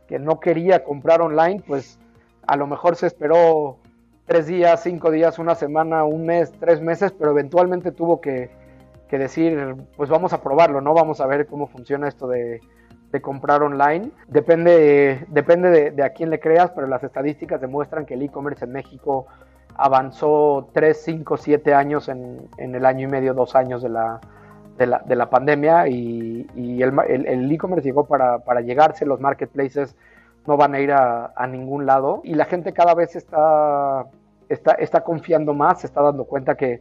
[0.08, 2.00] que no quería comprar online, pues
[2.46, 3.76] a lo mejor se esperó
[4.24, 8.50] tres días, cinco días, una semana, un mes, tres meses, pero eventualmente tuvo que,
[9.08, 10.94] que decir, pues vamos a probarlo, ¿no?
[10.94, 12.60] Vamos a ver cómo funciona esto de,
[13.12, 14.10] de comprar online.
[14.26, 18.64] Depende, depende de, de, a quién le creas, pero las estadísticas demuestran que el e-commerce
[18.64, 19.26] en México
[19.76, 24.20] avanzó 3, 5, 7 años en, en, el año y medio, dos años de la,
[24.76, 29.96] de la, de la pandemia y, y el e-commerce llegó para, para, llegarse, los marketplaces
[30.46, 34.06] no van a ir a, a, ningún lado y la gente cada vez está,
[34.48, 36.80] está, está confiando más, se está dando cuenta que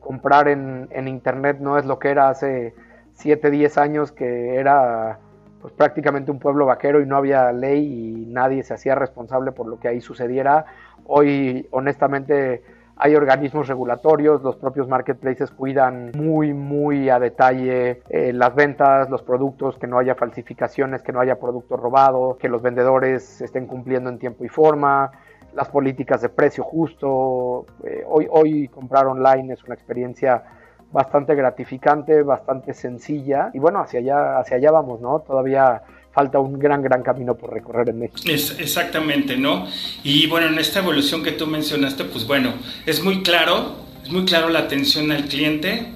[0.00, 2.74] comprar en, en internet no es lo que era hace
[3.12, 5.18] 7, 10 años que era
[5.60, 9.66] pues prácticamente un pueblo vaquero y no había ley y nadie se hacía responsable por
[9.66, 10.66] lo que ahí sucediera.
[11.06, 12.62] Hoy, honestamente,
[12.96, 19.22] hay organismos regulatorios, los propios marketplaces cuidan muy, muy a detalle eh, las ventas, los
[19.22, 24.10] productos, que no haya falsificaciones, que no haya producto robado, que los vendedores estén cumpliendo
[24.10, 25.12] en tiempo y forma,
[25.54, 27.66] las políticas de precio justo.
[27.84, 30.42] Eh, hoy, hoy comprar online es una experiencia
[30.92, 35.20] bastante gratificante, bastante sencilla y bueno, hacia allá, hacia allá vamos, ¿no?
[35.20, 38.22] Todavía falta un gran, gran camino por recorrer en México.
[38.26, 39.66] Exactamente, ¿no?
[40.02, 42.54] Y bueno, en esta evolución que tú mencionaste, pues bueno,
[42.86, 45.92] es muy claro, es muy claro la atención al cliente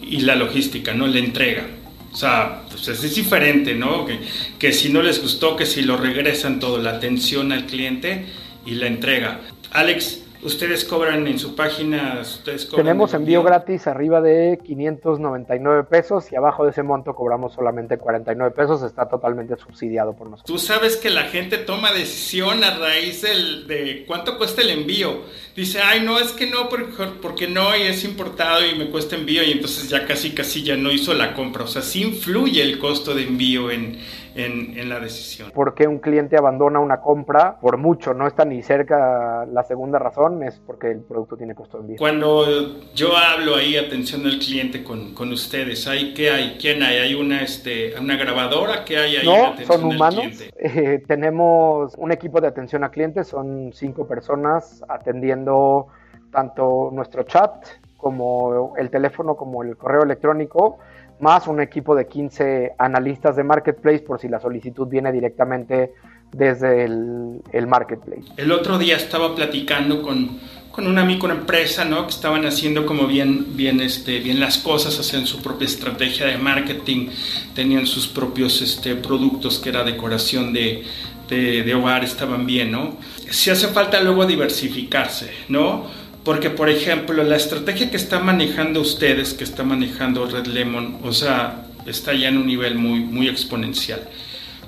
[0.00, 1.06] y la logística, ¿no?
[1.06, 1.66] La entrega.
[2.12, 4.04] O sea, pues es diferente, ¿no?
[4.06, 4.18] Que,
[4.58, 8.26] que si no les gustó, que si lo regresan todo, la atención al cliente
[8.66, 9.40] y la entrega.
[9.70, 12.18] Alex, ¿Ustedes cobran en su página?
[12.22, 17.52] Ustedes cobran Tenemos envío, gratis arriba de 599 pesos y abajo de ese monto cobramos
[17.52, 18.82] solamente 49 pesos.
[18.82, 20.46] Está totalmente subsidiado por nosotros.
[20.46, 25.22] Tú sabes que la gente toma decisión a raíz del, de cuánto cuesta el envío.
[25.54, 29.16] Dice, ay, no, es que no, porque, porque no, y es importado y me cuesta
[29.16, 31.64] envío y entonces ya casi, casi ya no hizo la compra.
[31.64, 33.98] O sea, sí influye el costo de envío en,
[34.40, 35.50] en, en, la decisión.
[35.50, 37.58] ¿Por qué un cliente abandona una compra?
[37.60, 41.78] Por mucho, no está ni cerca la segunda razón es porque el producto tiene costo
[41.78, 41.96] de envío.
[41.98, 46.56] Cuando yo hablo ahí, atención al cliente con, con ustedes, ¿hay, ¿qué hay?
[46.60, 46.98] ¿Quién hay?
[46.98, 48.84] ¿Hay una, este, una grabadora?
[48.84, 49.26] ¿Qué hay ahí?
[49.26, 50.26] No, son humanos.
[50.62, 55.86] Eh, tenemos un equipo de atención a clientes, son cinco personas atendiendo
[56.30, 57.50] tanto nuestro chat
[57.96, 60.78] como el teléfono, como el correo electrónico,
[61.20, 65.92] más un equipo de 15 analistas de Marketplace por si la solicitud viene directamente
[66.32, 68.24] desde el, Marketplace.
[68.36, 70.38] El otro día estaba platicando con,
[70.70, 72.04] con una microempresa, ¿no?
[72.04, 76.38] Que estaban haciendo como bien, bien, este, bien las cosas, hacían su propia estrategia de
[76.38, 77.08] marketing,
[77.54, 80.84] tenían sus propios este, productos que era decoración de,
[81.28, 82.96] de, de hogar, estaban bien, ¿no?
[83.30, 85.99] Si hace falta luego diversificarse, ¿no?
[86.24, 91.12] Porque, por ejemplo, la estrategia que está manejando ustedes, que está manejando Red Lemon, o
[91.12, 94.08] sea, está ya en un nivel muy, muy exponencial.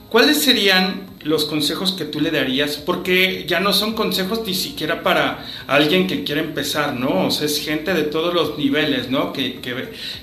[0.08, 2.76] ¿Cuáles serían los consejos que tú le darías?
[2.76, 7.26] Porque ya no son consejos ni siquiera para alguien que quiere empezar, ¿no?
[7.26, 9.32] O sea, es gente de todos los niveles, ¿no?
[9.32, 9.60] Que,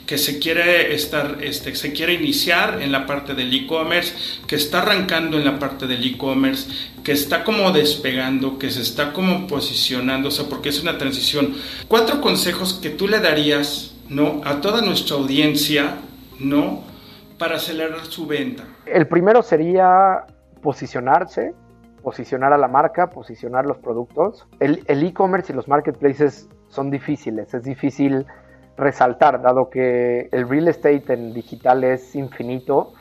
[0.05, 4.13] que, se quiere estar, este, se quiere iniciar en la parte del e-commerce,
[4.47, 6.69] que está arrancando en la parte del e-commerce,
[7.03, 11.55] que está como despegando, que se está como posicionando, o sea, porque es una transición.
[11.87, 14.41] Cuatro consejos que tú le darías, ¿no?
[14.43, 15.95] A toda nuestra audiencia,
[16.39, 16.89] ¿no?
[17.39, 18.65] para acelerar su venta?
[18.85, 20.25] El primero sería
[20.61, 21.53] posicionarse,
[22.03, 24.47] posicionar a la marca, posicionar los productos.
[24.59, 28.25] El e-commerce y los marketplaces son difíciles, es difícil
[28.77, 32.93] resaltar, dado que el real estate en digital es infinito.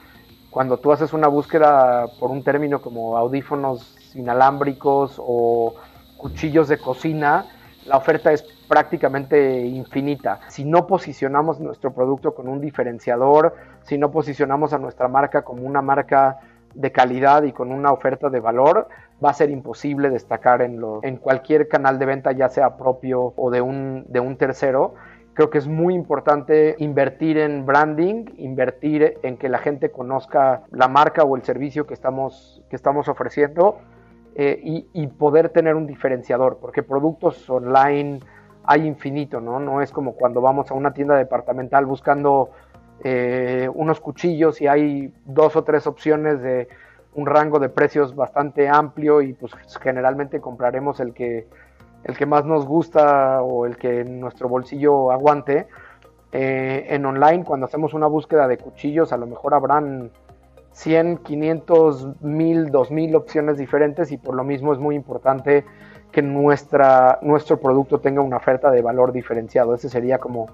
[0.50, 5.74] Cuando tú haces una búsqueda por un término como audífonos inalámbricos o
[6.16, 7.46] cuchillos de cocina,
[7.86, 10.40] la oferta es prácticamente infinita.
[10.48, 15.62] Si no posicionamos nuestro producto con un diferenciador, si no posicionamos a nuestra marca como
[15.62, 16.38] una marca
[16.74, 18.88] de calidad y con una oferta de valor,
[19.24, 23.50] va a ser imposible destacar en, en cualquier canal de venta, ya sea propio o
[23.50, 24.94] de un, de un tercero.
[25.35, 30.88] Creo que es muy importante invertir en branding, invertir en que la gente conozca la
[30.88, 33.78] marca o el servicio que estamos, que estamos ofreciendo
[34.40, 38.20] eh, y, poder tener un diferenciador, porque productos online
[38.62, 39.59] hay infinito, ¿no?
[39.59, 42.50] No es como cuando vamos a una tienda departamental buscando
[43.04, 46.68] eh, unos cuchillos y hay dos o tres opciones de
[47.14, 51.46] un rango de precios bastante amplio y pues generalmente compraremos el que,
[52.04, 55.66] el que más nos gusta o el que nuestro bolsillo aguante.
[56.30, 60.11] Eh, en online, cuando hacemos una búsqueda de cuchillos, a lo mejor habrán
[60.72, 65.64] 100, 500, 1000, 2000 opciones diferentes y por lo mismo es muy importante
[66.12, 69.74] que nuestra, nuestro producto tenga una oferta de valor diferenciado.
[69.74, 70.48] Ese sería como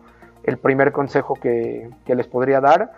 [0.45, 2.93] el primer consejo que, que les podría dar.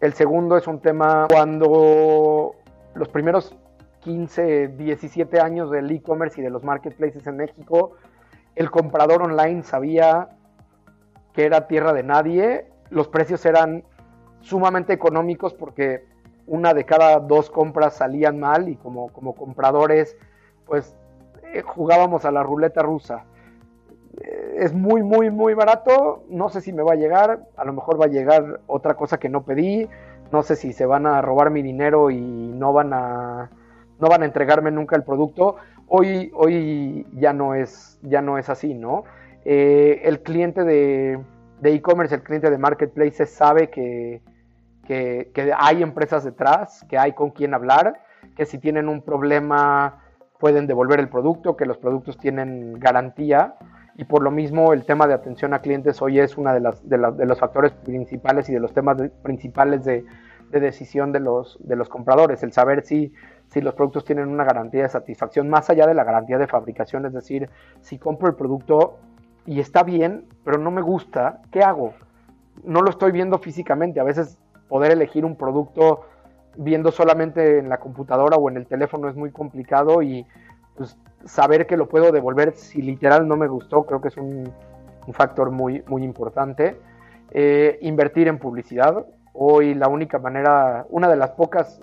[0.00, 2.54] El segundo es un tema cuando
[2.94, 3.56] los primeros
[4.00, 7.92] 15, 17 años del e-commerce y de los marketplaces en México,
[8.54, 10.28] el comprador online sabía
[11.32, 13.82] que era tierra de nadie, los precios eran
[14.40, 16.04] sumamente económicos porque
[16.46, 20.16] una de cada dos compras salían mal y como, como compradores,
[20.66, 20.94] pues
[21.54, 23.24] eh, jugábamos a la ruleta rusa.
[24.56, 26.24] Es muy, muy, muy barato.
[26.28, 27.46] No sé si me va a llegar.
[27.56, 29.88] A lo mejor va a llegar otra cosa que no pedí.
[30.32, 33.50] No sé si se van a robar mi dinero y no van a,
[34.00, 35.56] no van a entregarme nunca el producto.
[35.88, 39.04] Hoy, hoy ya, no es, ya no es así, ¿no?
[39.44, 41.20] Eh, el cliente de
[41.62, 44.22] e-commerce, el cliente de marketplaces sabe que,
[44.86, 48.00] que, hay empresas detrás, que hay con quien hablar,
[48.36, 50.00] que si tienen un problema
[50.38, 53.54] pueden devolver el producto, que los productos tienen garantía
[53.96, 57.26] y por lo mismo el tema de atención a clientes hoy es uno de, de,
[57.26, 60.04] los factores principales y de los temas principales de,
[60.50, 63.12] decisión de los, de los compradores, el saber si,
[63.48, 67.06] si los productos tienen una garantía de satisfacción más allá de la garantía de fabricación,
[67.06, 68.98] es decir, si compro el producto
[69.46, 71.94] y está bien, pero no me gusta, ¿qué hago?
[72.62, 76.02] No lo estoy viendo físicamente, a veces poder elegir un producto
[76.56, 80.24] viendo solamente en la computadora o en el teléfono es muy complicado y
[80.76, 84.52] pues, saber que lo puedo devolver si literal no me gustó creo que es un,
[85.12, 86.78] factor muy, muy importante.
[87.30, 89.04] Eh, invertir en publicidad.
[89.34, 91.82] Hoy la única manera, una de las pocas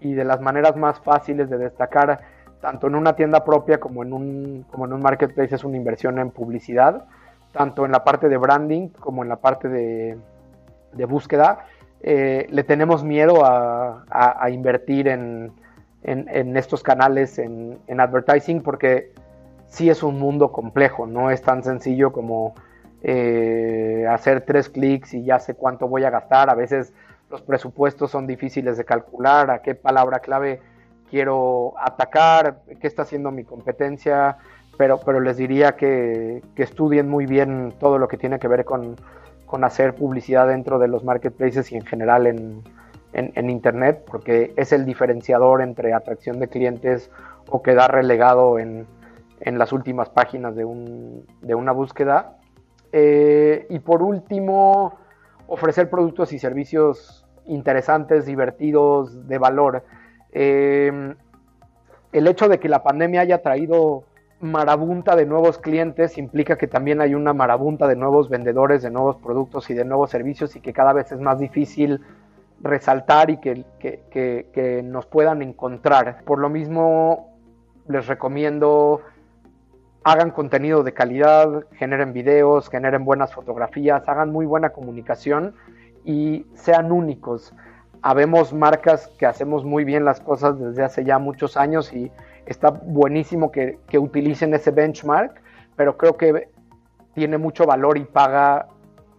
[0.00, 2.20] y de las maneras más fáciles de destacar
[2.60, 6.18] tanto en una tienda propia como en un, como en un marketplace es una inversión
[6.18, 7.04] en publicidad,
[7.52, 10.18] tanto en la parte de branding como en la parte de,
[10.94, 11.64] de búsqueda
[12.00, 15.52] eh, le tenemos miedo a, invertir en,
[16.02, 19.12] estos canales, en, advertising, porque
[19.66, 22.54] sí es un mundo complejo, no es tan sencillo como
[23.02, 26.50] eh, hacer tres clics y ya sé cuánto voy a gastar.
[26.50, 26.92] A veces
[27.30, 30.60] los presupuestos son difíciles de calcular, a qué palabra clave
[31.10, 34.38] quiero atacar, qué está haciendo mi competencia,
[34.76, 38.96] pero, pero les diría que, estudien muy bien todo lo que tiene que ver con,
[39.62, 42.62] hacer publicidad dentro de los marketplaces y en general en,
[43.14, 47.10] Internet, porque es el diferenciador entre atracción de clientes
[47.48, 48.86] o quedar relegado en,
[49.40, 52.38] las últimas páginas de, una búsqueda.
[52.92, 54.98] Eh, y por último,
[55.46, 59.84] ofrecer productos y servicios interesantes, divertidos, de valor.
[60.32, 61.14] Eh,
[62.12, 64.04] el hecho de que la pandemia haya traído
[64.40, 69.16] marabunta de nuevos clientes implica que también hay una marabunta de nuevos vendedores, de nuevos
[69.16, 72.00] productos y de nuevos servicios y que cada vez es más difícil
[72.60, 76.22] resaltar y que, que, nos puedan encontrar.
[76.24, 77.36] Por lo mismo,
[77.88, 79.02] les recomiendo
[80.04, 85.54] hagan contenido de calidad, generen videos, generen buenas fotografías, hagan muy buena comunicación
[86.04, 87.52] y sean únicos.
[88.00, 92.10] Habemos marcas que hacemos muy bien las cosas desde hace ya muchos años y
[92.46, 95.42] está buenísimo que, utilicen ese benchmark,
[95.76, 96.48] pero creo que
[97.14, 98.68] tiene mucho valor y paga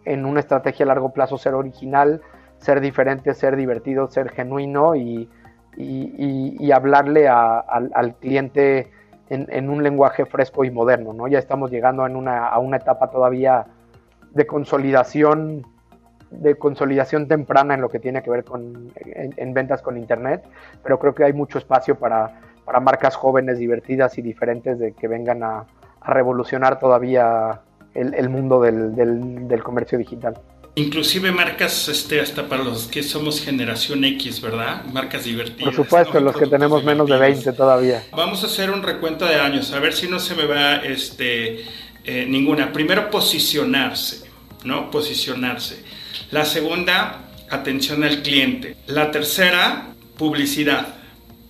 [0.05, 2.21] en una estrategia a largo plazo ser original,
[2.59, 5.29] ser diferente, ser divertido, ser genuino y,
[6.71, 8.91] hablarle al, cliente
[9.29, 11.13] en, un lenguaje fresco y moderno.
[11.13, 11.27] ¿no?
[11.27, 13.65] Ya estamos llegando a una etapa todavía
[14.31, 15.65] de consolidación
[16.31, 20.47] de consolidación temprana en lo que tiene que ver con en ventas con internet,
[20.83, 22.39] pero creo que hay mucho espacio para,
[22.69, 25.65] para marcas jóvenes, divertidas y diferentes de que vengan a,
[26.05, 27.61] revolucionar todavía
[27.95, 30.35] el, mundo del, comercio digital.
[30.79, 34.85] Inclusive marcas este, hasta para los que somos generación X, ¿verdad?
[34.85, 35.75] Marcas divertidas.
[35.75, 38.05] Por supuesto, los que tenemos menos de 20 todavía.
[38.11, 41.65] Vamos a hacer un recuento de años, a ver si no se me va este,
[42.05, 42.71] eh, ninguna.
[42.71, 44.29] Primero, posicionarse,
[44.63, 44.89] ¿no?
[44.89, 45.83] Posicionarse.
[46.31, 48.77] La segunda, atención al cliente.
[48.87, 50.95] La tercera, publicidad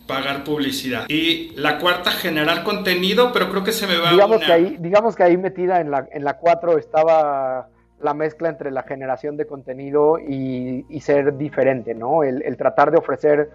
[0.08, 1.06] pagar publicidad.
[1.08, 5.16] Y la cuarta, generar contenido, pero creo que se me va digamos Que ahí, digamos
[5.16, 7.70] que ahí metida en la, en la cuatro estaba
[8.02, 12.24] la mezcla entre la generación de contenido y, ser diferente, ¿no?
[12.24, 13.50] El, tratar de ofrecer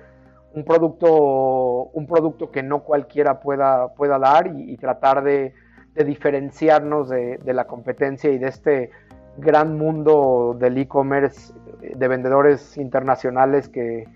[0.55, 5.55] un producto, un producto que no cualquiera pueda, pueda dar y, tratar de,
[5.95, 8.90] diferenciarnos de, la competencia y de este
[9.36, 14.07] gran mundo del e-commerce de vendedores internacionales que,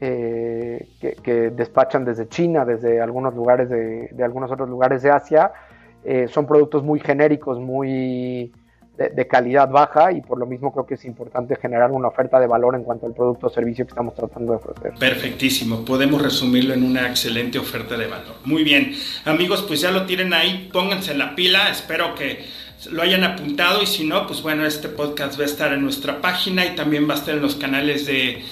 [0.00, 5.52] eh, que, despachan desde China, desde algunos lugares de, algunos otros lugares de Asia.
[6.04, 8.52] Eh, son productos muy genéricos, muy
[8.96, 12.46] de, calidad baja y por lo mismo creo que es importante generar una oferta de
[12.46, 14.92] valor en cuanto al producto o servicio que estamos tratando de ofrecer.
[14.98, 18.36] Perfectísimo, podemos resumirlo en una excelente oferta de valor.
[18.44, 22.44] Muy bien, amigos, pues ya lo tienen ahí, pónganse en la pila, espero que
[22.90, 26.20] lo hayan apuntado y si no, pues bueno, este podcast va a estar en nuestra
[26.20, 28.42] página y también va a estar en los canales de,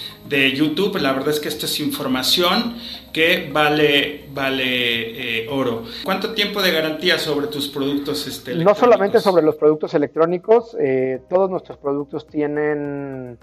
[0.55, 0.97] YouTube.
[1.01, 2.77] La verdad es que esto es información
[3.13, 5.83] que vale, vale eh, oro.
[6.05, 11.21] ¿Cuánto tiempo de garantía sobre tus productos este, No solamente sobre los productos electrónicos, eh,
[11.29, 13.39] todos nuestros productos tienen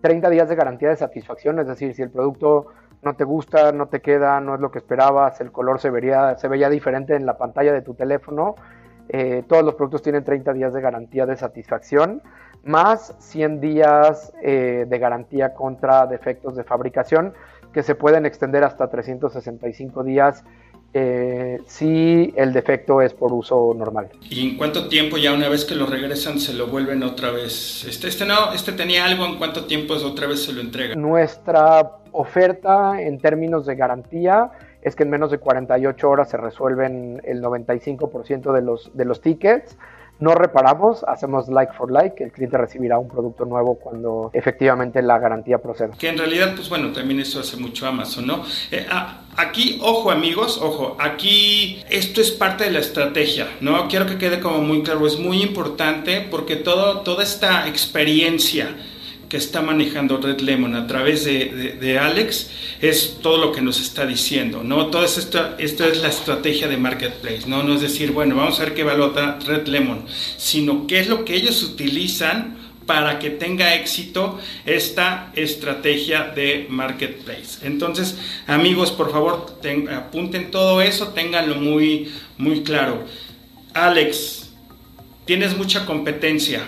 [0.00, 2.68] 30 días de garantía de satisfacción, es decir, si el producto
[3.02, 6.36] no te gusta, no te queda, no es lo que esperabas, el color se, vería,
[6.36, 8.54] se veía diferente en la pantalla de tu teléfono,
[9.12, 12.22] eh, todos los productos tienen 30 días de garantía de satisfacción,
[12.62, 17.34] más 100 días eh, de garantía contra defectos de fabricación,
[17.72, 20.44] que se pueden extender hasta 365 días
[20.92, 24.10] eh, si el defecto es por uso normal.
[24.28, 27.84] ¿Y en cuánto tiempo ya una vez que lo regresan se lo vuelven otra vez?
[27.88, 31.00] Este, este no, este tenía algo, ¿en cuánto tiempo otra vez se lo entregan?
[31.00, 34.50] Nuestra oferta en términos de garantía
[34.82, 39.20] es que en menos de 48 horas se resuelven el 95% de los, de los
[39.20, 39.76] tickets.
[40.18, 45.18] No reparamos, hacemos like for like, el cliente recibirá un producto nuevo cuando efectivamente la
[45.18, 45.92] garantía proceda.
[45.98, 48.44] Que en realidad, pues bueno, también eso hace mucho Amazon, ¿no?
[48.70, 53.88] Eh, ah, aquí, ojo amigos, ojo, aquí esto es parte de la estrategia, ¿no?
[53.88, 58.74] Quiero que quede como muy claro, es muy importante porque todo, toda esta experiencia
[59.30, 62.50] que está manejando Red Lemon a través de, Alex
[62.82, 64.88] es todo lo que nos está diciendo, ¿no?
[64.88, 67.62] Toda esta, esta es la estrategia de Marketplace, ¿no?
[67.62, 70.04] No es decir, bueno, vamos a ver qué valota Red Lemon,
[70.36, 77.64] sino qué es lo que ellos utilizan para que tenga éxito esta estrategia de marketplace.
[77.64, 78.18] Entonces,
[78.48, 79.60] amigos, por favor,
[79.94, 83.04] apunten todo eso, ténganlo muy, muy claro.
[83.74, 84.50] Alex,
[85.24, 86.64] tienes mucha competencia.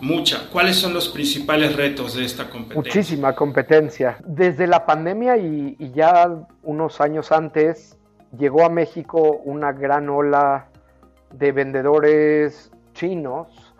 [0.00, 0.48] Mucha.
[0.50, 2.76] ¿Cuáles son los principales retos de esta competencia?
[2.76, 4.18] Muchísima competencia.
[4.26, 7.96] Desde la pandemia y, ya unos años antes,
[8.36, 10.68] llegó a México una gran ola
[11.32, 13.74] de vendedores chinos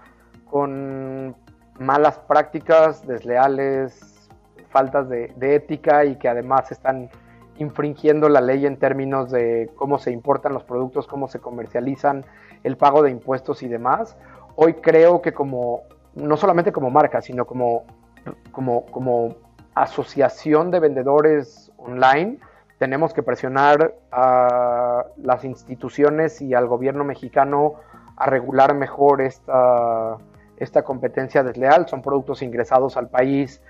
[0.47, 1.37] con
[1.79, 4.29] malas prácticas, desleales,
[4.71, 7.11] faltas de, ética y que además están
[7.59, 12.25] infringiendo la ley en términos de cómo se importan los productos, cómo se comercializan,
[12.65, 14.17] el pago de impuestos y demás.
[14.57, 15.83] Hoy creo que como,
[16.17, 17.85] no solamente como marca, sino como,
[18.53, 19.37] como,
[19.75, 22.39] asociación de vendedores online,
[22.79, 27.75] tenemos que presionar a las instituciones y al gobierno mexicano
[28.17, 30.17] a regular mejor esta,
[30.59, 31.89] esta competencia desleal.
[31.89, 33.61] Son productos ingresados al país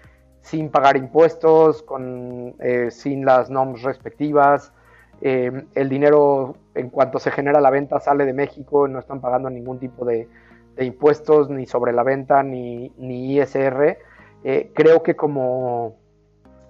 [0.43, 4.75] sin pagar impuestos, con, eh, sin las normas respectivas.
[5.23, 9.49] Eh, el dinero, en cuanto se genera la venta, sale de México, no están pagando
[9.49, 10.29] ningún tipo de,
[10.79, 13.99] impuestos ni sobre la venta ni, ni ISR.
[14.43, 15.97] Eh, creo que como,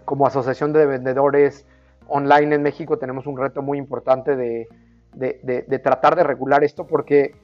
[0.04, 1.66] como asociación de vendedores
[2.06, 4.68] online en México tenemos un reto muy importante de,
[5.14, 7.34] de tratar de regular esto porque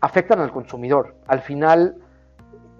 [0.00, 1.14] afectan al consumidor.
[1.26, 1.96] Al final,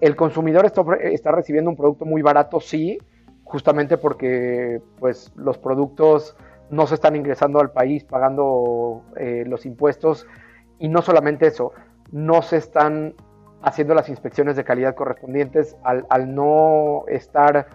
[0.01, 2.99] el consumidor está, recibiendo un producto muy barato, sí,
[3.43, 6.35] justamente porque pues, los productos
[6.69, 10.27] no se están ingresando al país pagando eh, los impuestos
[10.77, 11.71] y no solamente eso,
[12.11, 13.13] no se están
[13.61, 17.67] haciendo las inspecciones de calidad correspondientes al, no estar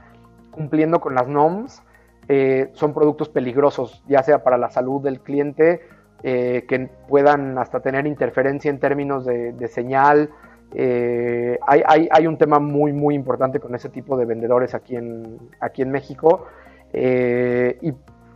[0.50, 1.82] cumpliendo con las NOMS.
[2.28, 5.80] Eh, son productos peligrosos, ya sea para la salud del cliente,
[6.22, 10.30] eh, que puedan hasta tener interferencia en términos de, señal,
[10.74, 15.82] eh, hay, un tema muy, muy importante con ese tipo de vendedores aquí en, aquí
[15.82, 16.46] en México
[16.92, 17.78] eh,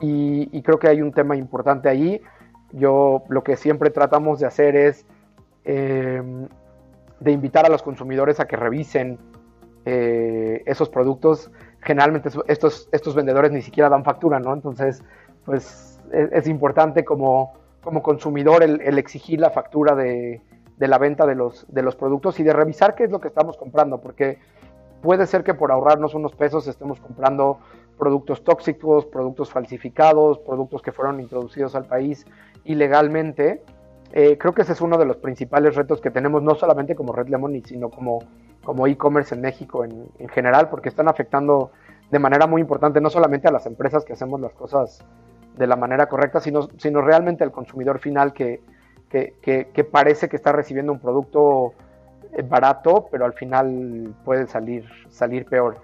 [0.01, 2.21] y, creo que hay un tema importante ahí.
[2.73, 5.07] Yo lo que siempre tratamos de hacer es
[5.65, 6.47] em,
[7.21, 9.19] de invitar a los consumidores a que revisen
[9.85, 11.51] eh, esos productos.
[11.81, 14.53] Generalmente estos, estos vendedores ni siquiera dan factura, ¿no?
[14.55, 15.03] Entonces,
[15.45, 20.41] pues es, importante como, como consumidor el exigir la factura de,
[20.77, 23.29] de la venta de los, de los productos y de revisar qué es lo que
[23.29, 24.39] estamos comprando, porque
[25.03, 27.59] puede ser que por ahorrarnos unos pesos estemos comprando
[27.99, 32.27] productos tóxicos, productos falsificados, productos que fueron introducidos al país
[32.65, 33.63] ilegalmente.
[34.17, 37.13] Eh, creo que ese es uno de los principales retos que tenemos, no solamente como
[37.13, 38.21] Red Lemon, sino como,
[38.63, 41.73] como e-commerce en México en, en, general, porque están afectando
[42.13, 45.05] de manera muy importante no solamente a las empresas que hacemos las cosas
[45.57, 48.61] de la manera correcta, sino, sino realmente al consumidor final que,
[49.11, 51.75] que, parece que está recibiendo un producto
[52.33, 55.79] eh, barato, pero al final puede salir, salir peor.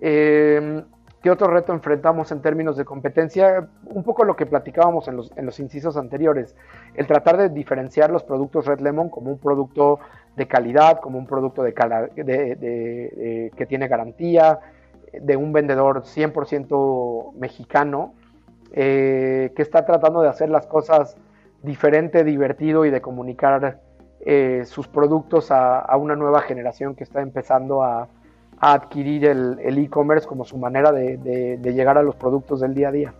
[0.00, 0.82] Em,
[1.22, 3.68] ¿Qué otro reto enfrentamos en términos de competencia?
[3.84, 6.54] Un poco lo que platicábamos en los, en los incisos anteriores,
[6.94, 9.98] el tratar de diferenciar los productos Red Lemon como un producto
[10.36, 14.60] de calidad, como un producto de, de, que tiene garantía,
[15.12, 18.14] de un vendedor 100% mexicano,
[18.72, 21.16] eh, que está tratando de hacer las cosas
[21.62, 23.80] diferente, divertido y de comunicar
[24.20, 28.08] eh, sus productos a, una nueva generación que está empezando a,
[28.60, 33.14] adquirir el e-commerce como su manera de, llegar a los productos del día a día.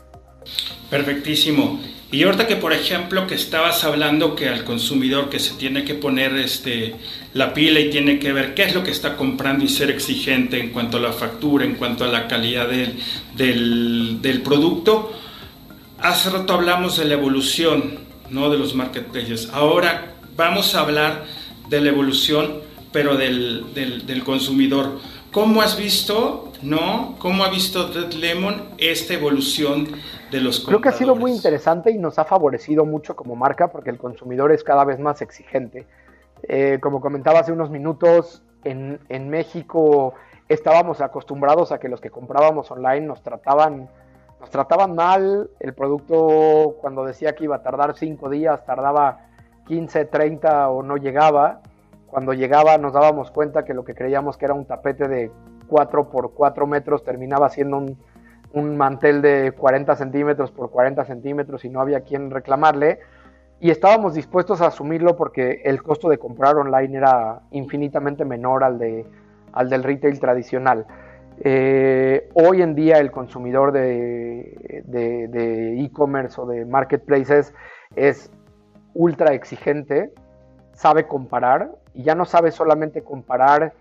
[0.91, 1.81] Perfectísimo.
[2.13, 5.95] Y ahorita que por ejemplo que estabas hablando que al consumidor que se tiene que
[5.95, 6.95] poner este,
[7.35, 10.61] la pila y tiene que ver qué es lo que está comprando y ser exigente
[10.61, 15.13] en cuanto a la factura, en cuanto a la calidad del, producto,
[15.99, 19.51] hace rato hablamos de la evolución no de los marketplaces.
[19.53, 21.25] Ahora vamos a hablar
[21.69, 22.61] de la evolución,
[22.93, 25.01] pero del, consumidor.
[25.37, 27.15] ¿Cómo has visto, no?
[27.19, 29.87] ¿Cómo ha visto Red Lemon esta evolución
[30.31, 33.69] de los Creo que ha sido muy interesante y nos ha favorecido mucho como marca
[33.69, 35.87] porque el consumidor es cada vez más exigente.
[36.45, 40.15] Eh, como comentaba hace unos minutos, en, en México
[40.49, 43.91] estábamos acostumbrados a que los que comprábamos online nos trataban
[44.41, 49.27] nos trataban mal, el producto cuando decía que iba a tardar 5 días, tardaba
[49.69, 51.61] 15, 30 o no llegaba.
[52.07, 55.31] Cuando llegaba nos dábamos cuenta que lo que creíamos que era un tapete de
[55.69, 57.79] 4 por 4 metros terminaba siendo
[58.53, 63.01] un, mantel de 40 centímetros por 40 centímetros y no había quien reclamarle.
[63.61, 68.79] Y estábamos dispuestos a asumirlo porque el costo de comprar online era infinitamente menor al,
[68.79, 69.05] de,
[69.53, 70.87] al del retail tradicional.
[71.41, 74.55] Eh, hoy en día el consumidor de
[75.79, 77.53] e-commerce o de marketplaces
[77.95, 78.31] es
[78.95, 80.13] ultra exigente,
[80.73, 83.73] sabe comparar y ya no sabe solamente comparar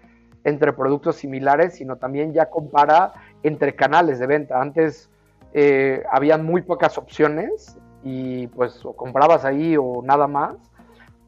[0.45, 3.11] entre productos similares, sino también ya compara
[3.43, 4.61] entre canales de venta.
[4.61, 5.09] Antes
[5.53, 10.55] eh, habían muy pocas opciones y pues comprabas ahí o nada más.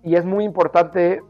[0.02, 1.22] Y es muy importante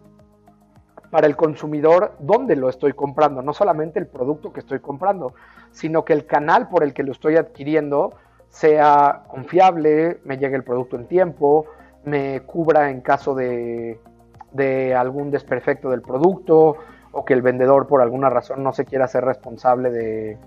[1.09, 5.33] para el consumidor dónde lo estoy comprando, no solamente el producto que estoy comprando,
[5.71, 8.13] sino que el canal por el que lo estoy adquiriendo
[8.49, 11.65] sea confiable, me llegue el producto en tiempo,
[12.03, 13.99] me cubra en caso de,
[14.95, 16.77] algún desperfecto del producto
[17.11, 20.37] o que el vendedor por alguna razón no se quiera ser responsable de,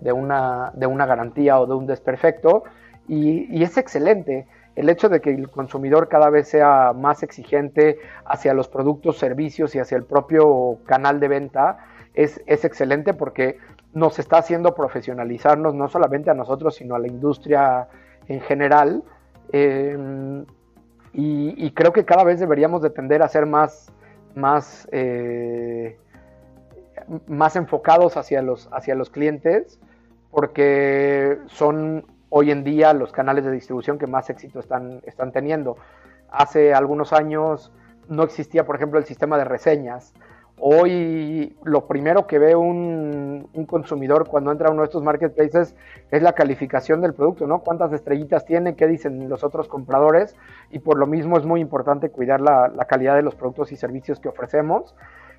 [0.00, 2.64] de una, de una garantía o de un desperfecto
[3.08, 4.46] y, es excelente.
[4.76, 9.74] El hecho de que el consumidor cada vez sea más exigente hacia los productos, servicios
[9.74, 11.78] y hacia el propio canal de venta
[12.14, 13.58] es, es excelente porque
[13.92, 17.88] nos está haciendo profesionalizarnos no solamente a nosotros, sino a la industria
[18.26, 19.04] en general.
[19.52, 19.96] Eh,
[21.16, 23.92] y, creo que cada vez deberíamos de tender a ser más,
[24.34, 25.96] más, eh,
[27.28, 29.78] más enfocados hacia los, hacia los clientes,
[30.32, 35.76] porque son hoy en día los canales de distribución que más éxito están, están teniendo.
[36.30, 37.70] Hace algunos años
[38.08, 40.14] no existía, por ejemplo, el sistema de reseñas.
[40.56, 45.74] Hoy lo primero que ve un, consumidor cuando entra a uno de estos marketplaces
[46.10, 47.60] es la calificación del producto, ¿no?
[47.60, 50.36] Cuántas estrellitas tiene, qué dicen los otros compradores
[50.70, 54.20] y por lo mismo es muy importante cuidar la, calidad de los productos y servicios
[54.20, 54.94] que ofrecemos.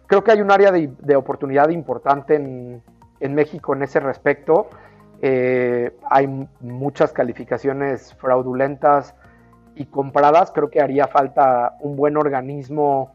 [0.07, 4.67] Creo que hay un área de, oportunidad importante en, México en ese respecto.
[5.21, 9.15] Eh, hay muchas calificaciones fraudulentas
[9.75, 10.51] y compradas.
[10.51, 13.14] Creo que haría falta un buen organismo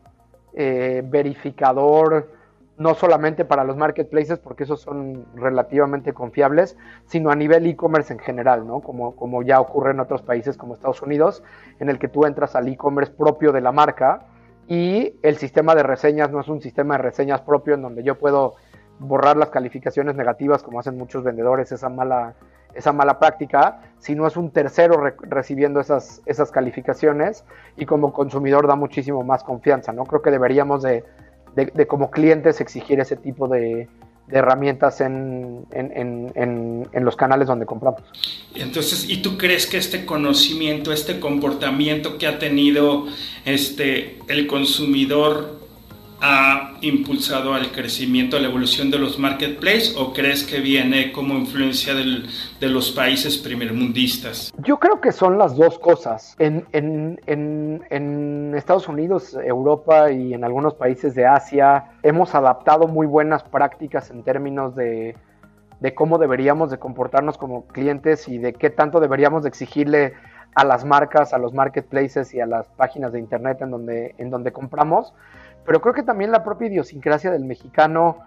[0.55, 2.29] eh, verificador,
[2.77, 8.19] no solamente para los marketplaces, porque esos son relativamente confiables, sino a nivel e-commerce en
[8.19, 8.81] general, ¿no?
[8.81, 11.43] Como, como ya ocurre en otros países como Estados Unidos,
[11.79, 14.23] en el que tú entras al e-commerce propio de la marca
[14.67, 18.19] y el sistema de reseñas no es un sistema de reseñas propio en donde yo
[18.19, 18.55] puedo
[18.99, 22.35] borrar las calificaciones negativas como hacen muchos vendedores, esa mala
[22.75, 27.45] esa mala práctica, si no es un tercero recibiendo esas, esas calificaciones
[27.77, 30.05] y como consumidor da muchísimo más confianza, ¿no?
[30.05, 31.05] Creo que deberíamos de,
[31.55, 33.89] de, como clientes exigir ese tipo de,
[34.33, 38.01] herramientas en, en, en, en, los canales donde compramos.
[38.55, 43.07] Entonces, ¿y tú crees que este conocimiento, este comportamiento que ha tenido
[43.45, 45.60] este, el consumidor
[46.21, 51.35] ha impulsado al crecimiento, a la evolución de los marketplaces o crees que viene como
[51.35, 54.53] influencia de los países primermundistas?
[54.59, 56.37] Yo creo que son las dos cosas.
[56.39, 57.21] En,
[58.55, 64.23] Estados Unidos, Europa y en algunos países de Asia hemos adaptado muy buenas prácticas en
[64.23, 65.17] términos de,
[65.81, 70.13] de cómo deberíamos de comportarnos como clientes y de qué tanto deberíamos de exigirle
[70.55, 74.31] a las marcas, a los marketplaces y a las páginas de internet en donde, en
[74.31, 75.15] donde compramos
[75.65, 78.19] pero creo que también la propia idiosincrasia del mexicano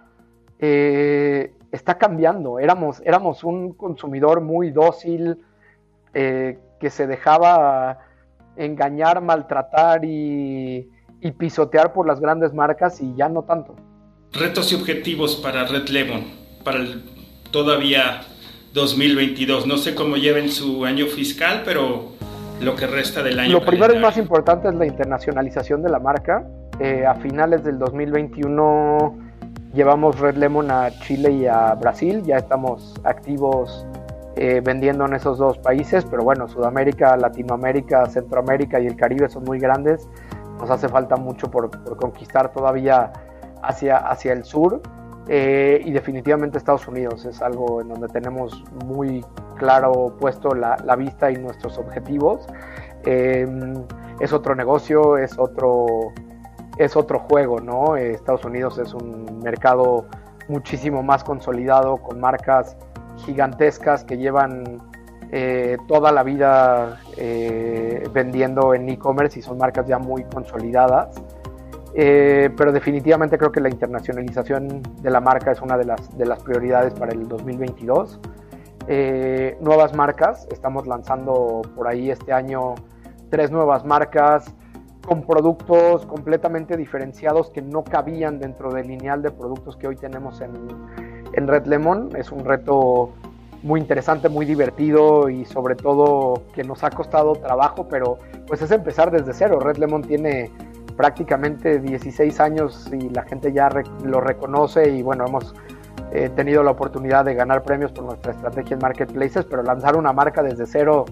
[0.58, 2.58] eh, está cambiando.
[2.58, 5.38] Éramos, éramos un consumidor muy dócil,
[6.14, 7.98] eh, que se dejaba
[8.56, 10.90] engañar, maltratar y,
[11.38, 13.74] pisotear por las grandes marcas y ya no tanto.
[14.32, 16.24] Retos y objetivos para Red Lemon,
[16.62, 17.02] para el
[17.50, 18.20] todavía
[18.74, 19.66] 2022.
[19.66, 22.12] No sé cómo lleven su año fiscal, pero
[22.60, 23.52] lo que resta del año.
[23.52, 26.46] Lo primero y más importante es la internacionalización de la marca.
[26.80, 29.14] Eh, a finales del 2021
[29.72, 33.86] llevamos Red Lemon a Chile y a Brasil, ya estamos activos
[34.34, 39.44] eh, vendiendo en esos dos países, pero bueno, Sudamérica, Latinoamérica, Centroamérica y el Caribe son
[39.44, 40.08] muy grandes,
[40.58, 43.12] nos hace falta mucho por, conquistar todavía
[43.62, 44.80] hacia, hacia el sur.
[45.26, 49.24] Eh, y definitivamente Estados Unidos es algo en donde tenemos muy
[49.56, 52.46] claro puesto la, la vista y nuestros objetivos.
[53.04, 56.12] es otro negocio, es otro,
[56.76, 57.96] es otro juego, ¿no?
[57.96, 60.06] Estados Unidos es un mercado
[60.48, 62.76] muchísimo más consolidado, con marcas
[63.24, 64.80] gigantescas que llevan
[65.30, 71.20] eh, toda la vida eh, vendiendo en e-commerce y son marcas ya muy consolidadas.
[71.96, 76.26] Eh, pero definitivamente creo que la internacionalización de la marca es una de las, de
[76.26, 78.20] las prioridades para el 2022.
[79.60, 82.74] nuevas marcas, estamos lanzando por ahí este año
[83.30, 84.54] tres nuevas marcas
[85.06, 90.40] con productos completamente diferenciados que no cabían dentro del lineal de productos que hoy tenemos
[90.40, 90.52] en,
[91.32, 92.10] en Red Lemon.
[92.16, 93.12] Es un reto
[93.62, 98.70] muy interesante, muy divertido y sobre todo que nos ha costado trabajo, pero pues es
[98.70, 99.58] empezar desde cero.
[99.60, 100.50] Red Lemon tiene
[100.96, 103.68] prácticamente 16 años y la gente ya
[104.04, 105.54] lo reconoce y bueno, hemos
[106.12, 110.12] eh, tenido la oportunidad de ganar premios por nuestra estrategia en marketplaces, pero lanzar una
[110.12, 111.04] marca desde cero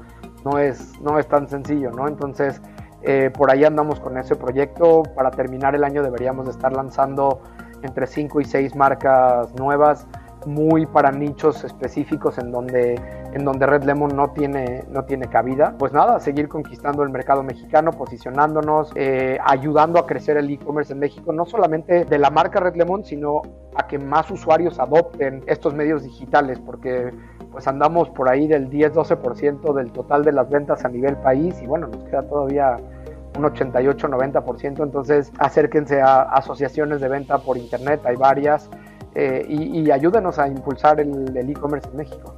[0.44, 2.06] no es, no es tan sencillo, ¿no?
[2.06, 2.60] Entonces,
[3.02, 5.02] eh, por ahí andamos con ese proyecto.
[5.14, 7.40] Para terminar el año deberíamos de estar lanzando
[7.82, 10.06] entre 5 y 6 marcas nuevas,
[10.46, 12.94] muy para nichos específicos en donde,
[13.32, 15.74] en donde Red Lemon no tiene, no tiene cabida.
[15.78, 20.98] Pues nada, seguir conquistando el mercado mexicano, posicionándonos, eh, ayudando a crecer el e-commerce en
[20.98, 23.42] México, no solamente de la marca Red Lemon, sino
[23.74, 27.12] a que más usuarios adopten estos medios digitales, porque
[27.50, 31.66] pues andamos por ahí del 10-12% del total de las ventas a nivel país y
[31.66, 32.76] bueno, nos queda todavía
[33.36, 38.68] un 88-90%, entonces acérquense a asociaciones de venta por internet, hay varias,
[39.14, 42.36] eh, y, ayúdenos a impulsar el e-commerce en México.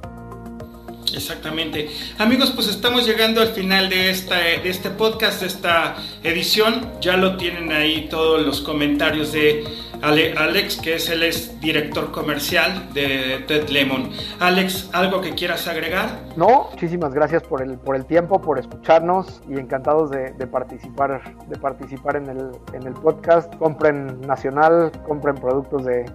[1.15, 1.89] Exactamente.
[2.17, 6.91] Amigos, pues estamos llegando al final de, esta, de este podcast, de esta edición.
[6.99, 9.63] Ya lo tienen ahí todos los comentarios de
[10.01, 14.09] Alex, que es el es director comercial de Ted Lemon.
[14.39, 16.19] Alex, ¿algo que quieras agregar?
[16.35, 21.57] No, muchísimas gracias por el, por el tiempo, por escucharnos y encantados de, participar, de
[21.57, 23.55] participar en el, en el podcast.
[23.55, 26.05] Compren nacional, compren productos de,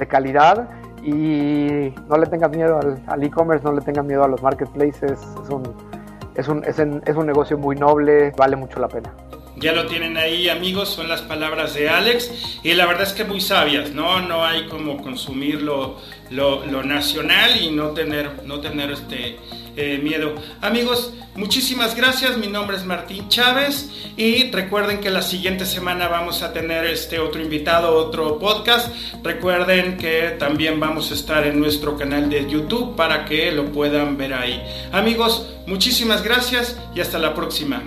[0.00, 0.68] de calidad
[1.04, 5.12] y no le tengan miedo al, e-commerce, no le tengan miedo a los marketplaces.
[5.12, 5.62] Es un,
[6.34, 9.14] es un, es, es un negocio muy noble, vale mucho la pena.
[9.60, 12.60] Ya lo tienen ahí, amigos, son las palabras de Alex.
[12.62, 14.20] Y la verdad es que muy sabias, ¿no?
[14.20, 15.98] No hay como consumir lo,
[16.30, 19.38] lo, nacional y no tener, no tener este
[19.76, 20.34] eh, miedo.
[20.60, 22.36] Amigos, muchísimas gracias.
[22.36, 23.90] Mi nombre es Martín Chávez.
[24.16, 28.94] Y recuerden que la siguiente semana vamos a tener este otro invitado, otro podcast.
[29.22, 34.16] Recuerden que también vamos a estar en nuestro canal de YouTube para que lo puedan
[34.16, 34.62] ver ahí.
[34.92, 37.82] Amigos, muchísimas gracias y hasta la próxima.